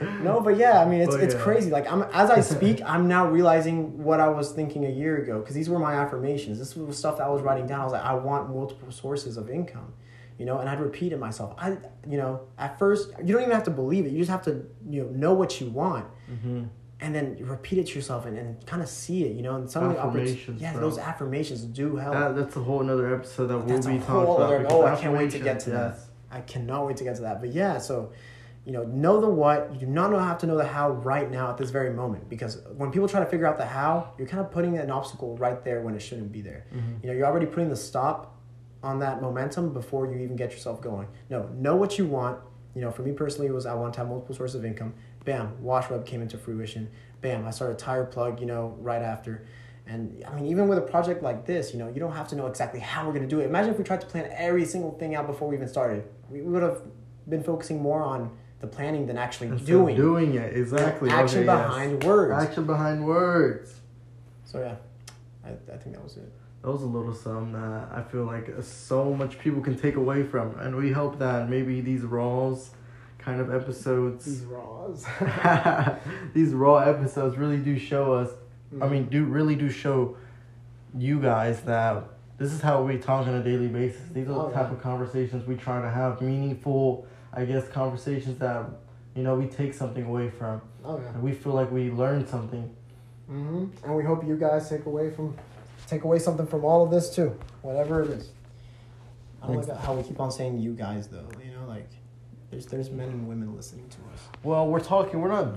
ad. 0.00 0.22
No, 0.22 0.40
but 0.40 0.56
yeah, 0.56 0.80
I 0.80 0.84
mean, 0.84 1.00
it's, 1.00 1.14
it's 1.14 1.34
yeah. 1.34 1.40
crazy. 1.40 1.70
Like 1.70 1.90
I'm 1.90 2.02
as 2.12 2.30
I 2.30 2.40
speak, 2.40 2.80
I'm 2.86 3.08
now 3.08 3.26
realizing 3.28 4.02
what 4.04 4.20
I 4.20 4.28
was 4.28 4.52
thinking 4.52 4.84
a 4.84 4.90
year 4.90 5.16
ago 5.22 5.40
because 5.40 5.54
these 5.54 5.70
were 5.70 5.78
my 5.78 5.94
affirmations. 5.94 6.58
This 6.58 6.76
was 6.76 6.96
stuff 6.96 7.18
that 7.18 7.24
I 7.24 7.30
was 7.30 7.42
writing 7.42 7.66
down. 7.66 7.80
I 7.80 7.84
was 7.84 7.92
like, 7.92 8.04
I 8.04 8.14
want 8.14 8.50
multiple 8.50 8.92
sources 8.92 9.36
of 9.36 9.50
income, 9.50 9.94
you 10.38 10.44
know, 10.46 10.58
and 10.58 10.68
I'd 10.68 10.80
repeat 10.80 11.12
it 11.12 11.18
myself. 11.18 11.54
I, 11.58 11.76
you 12.08 12.16
know, 12.18 12.40
at 12.58 12.78
first 12.78 13.10
you 13.24 13.32
don't 13.32 13.42
even 13.42 13.54
have 13.54 13.64
to 13.64 13.70
believe 13.70 14.06
it. 14.06 14.12
You 14.12 14.18
just 14.18 14.30
have 14.30 14.42
to, 14.44 14.64
you 14.88 15.04
know, 15.04 15.08
know 15.10 15.34
what 15.34 15.60
you 15.60 15.70
want 15.70 16.06
Mm-hmm. 16.30 16.64
and 17.00 17.14
then 17.14 17.36
you 17.38 17.44
repeat 17.44 17.78
it 17.78 17.86
to 17.88 17.94
yourself 17.94 18.24
and, 18.24 18.38
and 18.38 18.66
kind 18.66 18.80
of 18.82 18.88
see 18.88 19.24
it, 19.24 19.32
you 19.36 19.42
know, 19.42 19.56
and 19.56 19.70
some 19.70 19.84
of 19.84 19.90
the 19.90 19.96
oppor- 19.96 20.08
Affirmations, 20.08 20.62
yeah, 20.62 20.72
those 20.78 20.96
affirmations 20.98 21.62
do 21.62 21.96
help. 21.96 22.14
That, 22.14 22.34
that's 22.36 22.56
a 22.56 22.60
whole 22.60 22.80
another 22.80 23.14
episode 23.14 23.48
that 23.48 23.58
we'll 23.58 23.66
That's 23.66 23.86
be 23.86 23.96
a 23.96 24.00
talking 24.00 24.22
about. 24.34 24.40
other- 24.40 24.66
oh, 24.70 24.84
I 24.86 24.96
can't 24.96 25.12
wait 25.12 25.30
to 25.32 25.38
get 25.38 25.60
to 25.60 25.70
affirmations, 25.72 26.06
that. 26.30 26.36
I 26.36 26.40
cannot 26.40 26.86
wait 26.86 26.96
to 26.98 27.04
get 27.04 27.16
to 27.16 27.22
that. 27.22 27.40
But 27.40 27.52
yeah, 27.52 27.78
so 27.78 28.12
you 28.64 28.72
know, 28.72 28.84
know 28.84 29.20
the 29.20 29.28
what. 29.28 29.74
You 29.74 29.80
do 29.80 29.86
not 29.86 30.10
know 30.10 30.18
have 30.18 30.38
to 30.38 30.46
know 30.46 30.56
the 30.56 30.64
how 30.64 30.90
right 30.92 31.30
now 31.30 31.50
at 31.50 31.58
this 31.58 31.68
very 31.68 31.90
moment 31.90 32.30
because 32.30 32.62
when 32.78 32.90
people 32.90 33.06
try 33.06 33.20
to 33.20 33.26
figure 33.26 33.46
out 33.46 33.58
the 33.58 33.66
how, 33.66 34.14
you're 34.16 34.26
kind 34.26 34.40
of 34.42 34.50
putting 34.50 34.78
an 34.78 34.90
obstacle 34.90 35.36
right 35.36 35.62
there 35.62 35.82
when 35.82 35.94
it 35.94 36.00
shouldn't 36.00 36.32
be 36.32 36.40
there. 36.40 36.64
Mhm. 36.74 37.02
You 37.02 37.08
know, 37.10 37.14
you're 37.14 37.26
already 37.26 37.44
putting 37.46 37.68
the 37.68 37.76
stop 37.76 38.33
on 38.84 38.98
that 39.00 39.20
momentum 39.22 39.72
before 39.72 40.06
you 40.06 40.18
even 40.18 40.36
get 40.36 40.52
yourself 40.52 40.80
going. 40.80 41.08
No, 41.30 41.48
know 41.54 41.74
what 41.74 41.98
you 41.98 42.06
want. 42.06 42.38
You 42.74 42.80
know, 42.82 42.90
for 42.90 43.02
me 43.02 43.12
personally, 43.12 43.46
it 43.48 43.52
was 43.52 43.66
I 43.66 43.74
want 43.74 43.94
to 43.94 44.00
have 44.00 44.08
multiple 44.08 44.34
sources 44.34 44.56
of 44.56 44.64
income. 44.64 44.94
Bam, 45.24 45.56
WashWeb 45.62 46.04
came 46.04 46.20
into 46.22 46.36
fruition. 46.36 46.90
Bam, 47.20 47.46
I 47.46 47.50
started 47.50 47.78
Tire 47.78 48.04
Plug. 48.04 48.40
You 48.40 48.46
know, 48.46 48.76
right 48.80 49.02
after. 49.02 49.46
And 49.86 50.24
I 50.26 50.34
mean, 50.34 50.46
even 50.46 50.66
with 50.68 50.78
a 50.78 50.82
project 50.82 51.22
like 51.22 51.44
this, 51.44 51.72
you 51.72 51.78
know, 51.78 51.88
you 51.88 52.00
don't 52.00 52.12
have 52.12 52.28
to 52.28 52.36
know 52.36 52.46
exactly 52.46 52.80
how 52.80 53.06
we're 53.06 53.12
going 53.12 53.28
to 53.28 53.28
do 53.28 53.40
it. 53.40 53.44
Imagine 53.46 53.70
if 53.72 53.78
we 53.78 53.84
tried 53.84 54.00
to 54.00 54.06
plan 54.06 54.30
every 54.34 54.64
single 54.64 54.92
thing 54.92 55.14
out 55.14 55.26
before 55.26 55.46
we 55.48 55.56
even 55.56 55.68
started. 55.68 56.04
We 56.30 56.40
would 56.40 56.62
have 56.62 56.80
been 57.28 57.42
focusing 57.42 57.82
more 57.82 58.02
on 58.02 58.34
the 58.60 58.66
planning 58.66 59.06
than 59.06 59.18
actually 59.18 59.48
Instead 59.48 59.66
doing. 59.66 59.94
doing 59.96 60.34
it 60.36 60.56
exactly. 60.56 61.10
Action 61.10 61.40
Okay, 61.40 61.46
yes. 61.46 61.68
behind 61.68 62.02
words. 62.02 62.32
Action 62.44 62.64
behind 62.64 63.04
words. 63.04 63.74
So 64.46 64.60
yeah, 64.60 64.76
I, 65.44 65.50
I 65.72 65.76
think 65.76 65.94
that 65.96 66.02
was 66.02 66.16
it. 66.16 66.32
That 66.64 66.70
was 66.72 66.82
a 66.82 66.86
little 66.86 67.12
something 67.12 67.52
that 67.52 67.88
I 67.92 68.00
feel 68.00 68.24
like 68.24 68.50
so 68.62 69.12
much 69.12 69.38
people 69.38 69.60
can 69.60 69.76
take 69.78 69.96
away 69.96 70.22
from, 70.22 70.58
and 70.58 70.74
we 70.74 70.92
hope 70.92 71.18
that 71.18 71.50
maybe 71.50 71.82
these 71.82 72.00
raws 72.00 72.70
kind 73.18 73.38
of 73.38 73.52
episodes, 73.54 74.24
These 74.24 74.44
raws. 74.44 75.04
these 76.34 76.54
raw 76.54 76.78
episodes 76.78 77.36
really 77.36 77.58
do 77.58 77.78
show 77.78 78.14
us. 78.14 78.30
Mm-hmm. 78.72 78.82
I 78.82 78.88
mean, 78.88 79.04
do 79.10 79.24
really 79.26 79.56
do 79.56 79.68
show 79.68 80.16
you 80.96 81.20
guys 81.20 81.60
that 81.62 82.02
this 82.38 82.50
is 82.50 82.62
how 82.62 82.82
we 82.82 82.96
talk 82.96 83.26
on 83.26 83.34
a 83.34 83.42
daily 83.44 83.68
basis. 83.68 84.00
These 84.12 84.28
are 84.28 84.32
Oh, 84.32 84.48
the 84.48 84.54
type 84.54 84.68
yeah. 84.70 84.76
of 84.76 84.82
conversations 84.82 85.46
we 85.46 85.56
try 85.56 85.82
to 85.82 85.90
have, 85.90 86.22
meaningful, 86.22 87.06
I 87.34 87.44
guess, 87.44 87.68
conversations 87.68 88.38
that 88.38 88.64
you 89.14 89.22
know 89.22 89.34
we 89.34 89.48
take 89.48 89.74
something 89.74 90.04
away 90.06 90.30
from, 90.30 90.62
oh 90.82 90.98
yeah. 90.98 91.08
and 91.10 91.22
we 91.22 91.32
feel 91.32 91.52
like 91.52 91.70
we 91.70 91.90
learn 91.90 92.26
something. 92.26 92.74
hmm 93.26 93.66
And 93.84 93.94
we 93.94 94.02
hope 94.02 94.26
you 94.26 94.38
guys 94.38 94.70
take 94.70 94.86
away 94.86 95.10
from 95.10 95.36
take 95.86 96.04
away 96.04 96.18
something 96.18 96.46
from 96.46 96.64
all 96.64 96.84
of 96.84 96.90
this 96.90 97.14
too, 97.14 97.38
whatever 97.62 98.02
it 98.02 98.10
is. 98.10 98.30
I 99.42 99.48
don't 99.48 99.68
like 99.68 99.78
how 99.80 99.94
we 99.94 100.02
keep 100.02 100.18
on 100.20 100.30
saying 100.32 100.58
you 100.58 100.72
guys 100.72 101.08
though. 101.08 101.28
You 101.44 101.52
know, 101.52 101.66
like 101.66 101.88
there's 102.50 102.66
there's 102.66 102.90
men 102.90 103.08
and 103.10 103.28
women 103.28 103.54
listening 103.54 103.88
to 103.90 103.96
us. 104.12 104.20
Well, 104.42 104.66
we're 104.68 104.80
talking. 104.80 105.20
We're 105.20 105.28
not 105.28 105.54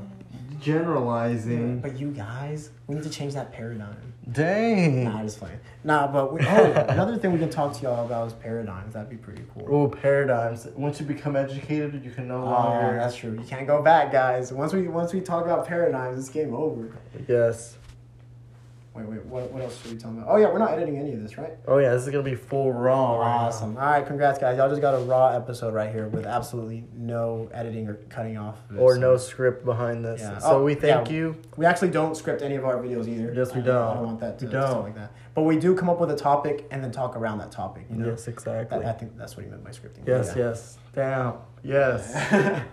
generalizing. 0.59 1.79
But 1.79 1.97
you 1.99 2.11
guys, 2.11 2.71
we 2.87 2.95
need 2.95 3.03
to 3.03 3.09
change 3.09 3.33
that 3.33 3.51
paradigm. 3.51 3.95
Dang. 4.29 5.05
Nah, 5.05 5.23
just 5.23 5.39
playing. 5.39 5.57
Nah, 5.85 6.07
but 6.11 6.33
we, 6.33 6.41
oh, 6.45 6.85
another 6.89 7.17
thing 7.17 7.31
we 7.31 7.39
can 7.39 7.49
talk 7.49 7.73
to 7.77 7.81
y'all 7.83 8.05
about 8.05 8.27
is 8.27 8.33
paradigms. 8.33 8.93
That'd 8.93 9.09
be 9.09 9.15
pretty 9.15 9.43
cool. 9.53 9.65
Oh, 9.69 9.87
paradigms. 9.87 10.67
Once 10.75 10.99
you 10.99 11.05
become 11.05 11.37
educated, 11.37 12.03
you 12.03 12.11
can 12.11 12.27
no 12.27 12.41
Oh, 12.41 12.45
longer. 12.45 12.97
Ah, 12.99 13.03
that's 13.03 13.15
true. 13.15 13.31
You 13.31 13.45
can't 13.47 13.65
go 13.65 13.81
back, 13.81 14.11
guys. 14.11 14.51
Once 14.51 14.73
we 14.73 14.89
once 14.89 15.13
we 15.13 15.21
talk 15.21 15.45
about 15.45 15.65
paradigms, 15.65 16.19
it's 16.19 16.29
game 16.29 16.53
over. 16.53 16.91
yes. 17.27 17.77
Wait, 18.97 19.07
wait. 19.07 19.25
What, 19.25 19.51
what 19.51 19.62
else 19.63 19.81
should 19.81 19.91
we 19.91 19.97
talk 19.97 20.12
about? 20.12 20.25
Oh 20.27 20.38
yeah, 20.38 20.47
we're 20.51 20.57
not 20.60 20.71
editing 20.71 20.97
any 20.97 21.13
of 21.13 21.21
this, 21.21 21.38
right? 21.38 21.53
Oh 21.67 21.77
yeah, 21.77 21.93
this 21.93 22.03
is 22.03 22.10
gonna 22.10 22.23
be 22.23 22.36
full 22.36 22.73
raw. 22.73 23.19
right. 23.19 23.27
Awesome. 23.47 23.77
All 23.77 23.83
right, 23.83 24.05
congrats, 24.05 24.39
guys. 24.39 24.57
Y'all 24.57 24.69
just 24.69 24.81
got 24.81 24.95
a 24.95 24.99
raw 24.99 25.29
episode 25.36 25.73
right 25.73 25.91
here 25.91 26.07
with 26.07 26.25
absolutely 26.25 26.83
no 26.95 27.49
editing 27.53 27.88
or 27.88 27.95
cutting 28.10 28.38
off. 28.38 28.55
of 28.71 28.79
Or 28.79 28.97
no 28.97 29.17
script 29.17 29.63
behind 29.65 30.03
this. 30.03 30.21
Yeah. 30.21 30.38
So 30.39 30.47
Oh, 30.57 30.63
we 30.63 30.73
thank 30.75 31.10
yeah. 31.10 31.15
you. 31.15 31.36
We 31.57 31.65
actually 31.65 31.89
don't 31.89 32.15
script 32.17 32.41
any 32.41 32.55
of 32.55 32.65
our 32.65 32.77
videos 32.77 33.07
either. 33.07 33.33
Yes, 33.33 33.53
we 33.53 33.62
I- 33.62 33.65
don't. 33.65 33.75
I 33.75 33.93
don't 33.93 34.05
want 34.05 34.19
that 34.21 34.39
to, 34.39 34.45
We 34.45 34.51
to 34.51 34.62
sound 34.62 34.73
don't. 34.73 34.83
like 34.83 34.95
that. 34.95 35.12
But 35.36 35.43
we 35.43 35.57
do 35.57 35.75
come 35.75 35.89
up 35.89 35.99
with 35.99 36.10
a 36.10 36.15
topic 36.17 36.65
and 36.71 36.83
then 36.83 36.91
talk 36.91 37.15
around 37.15 37.38
that 37.38 37.51
topic. 37.51 37.86
You 37.91 37.97
know. 37.97 38.07
Yes, 38.10 38.27
exactly. 38.27 38.79
That- 38.79 38.88
I 38.88 38.97
think 38.97 39.15
that's 39.17 39.36
what 39.38 39.43
he 39.45 39.51
meant 39.51 39.63
by 39.63 39.69
scripting. 39.71 40.07
yes, 40.07 40.33
Yeah. 40.36 40.43
yes. 40.45 40.77
Damn. 40.95 41.33
Yes. 41.63 42.13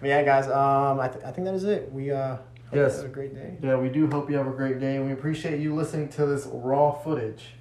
but 0.00 0.06
yeah, 0.08 0.22
guys. 0.22 0.46
Um, 0.48 1.00
I, 1.00 1.08
th- 1.08 1.24
I 1.24 1.32
think 1.32 1.46
that 1.46 1.54
is 1.54 1.64
it. 1.64 1.90
We 1.92 2.12
uh. 2.12 2.36
Hope 2.74 2.88
Yes. 2.90 2.96
have 2.96 3.06
a 3.06 3.08
great 3.08 3.34
day. 3.34 3.56
yeah, 3.62 3.76
we 3.76 3.88
do 3.88 4.06
hope 4.08 4.30
you 4.30 4.36
have 4.36 4.46
a 4.46 4.50
great 4.52 4.80
day, 4.80 4.96
and 4.96 5.06
we 5.06 5.12
appreciate 5.12 5.60
you 5.60 5.74
listening 5.74 6.08
to 6.10 6.26
this 6.26 6.46
raw 6.52 6.92
footage. 6.92 7.54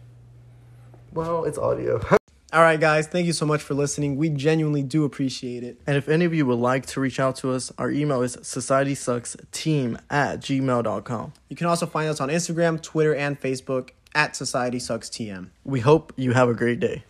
Well, 1.14 1.46
it's 1.46 1.58
audio. 1.58 2.02
All 2.54 2.62
right, 2.62 2.80
guys. 2.80 3.08
Thank 3.08 3.26
you 3.26 3.34
so 3.34 3.48
much 3.48 3.64
for 3.64 3.74
listening. 3.74 4.16
We 4.16 4.30
genuinely 4.30 4.84
do 4.84 5.06
appreciate 5.06 5.64
it. 5.64 5.80
And 5.88 5.98
if 5.98 6.08
any 6.08 6.24
of 6.26 6.36
you 6.36 6.46
would 6.46 6.60
like 6.60 6.86
to 6.88 7.00
reach 7.00 7.20
out 7.20 7.36
to 7.38 7.52
us, 7.52 7.72
our 7.80 7.90
email 7.90 8.22
is 8.22 8.38
societysucksteam 8.38 10.00
at 10.12 10.40
gmail.com. 10.40 11.34
You 11.50 11.56
can 11.56 11.66
also 11.68 11.86
find 11.88 12.10
us 12.10 12.22
on 12.22 12.30
Instagram, 12.30 12.80
Twitter, 12.82 13.16
and 13.16 13.40
Facebook 13.42 13.90
at 14.14 14.36
Society 14.36 14.78
Sucks 14.80 15.10
TM. 15.10 15.48
We 15.64 15.80
hope 15.80 16.14
you 16.16 16.34
have 16.34 16.48
a 16.48 16.54
great 16.54 16.80
day. 16.80 17.04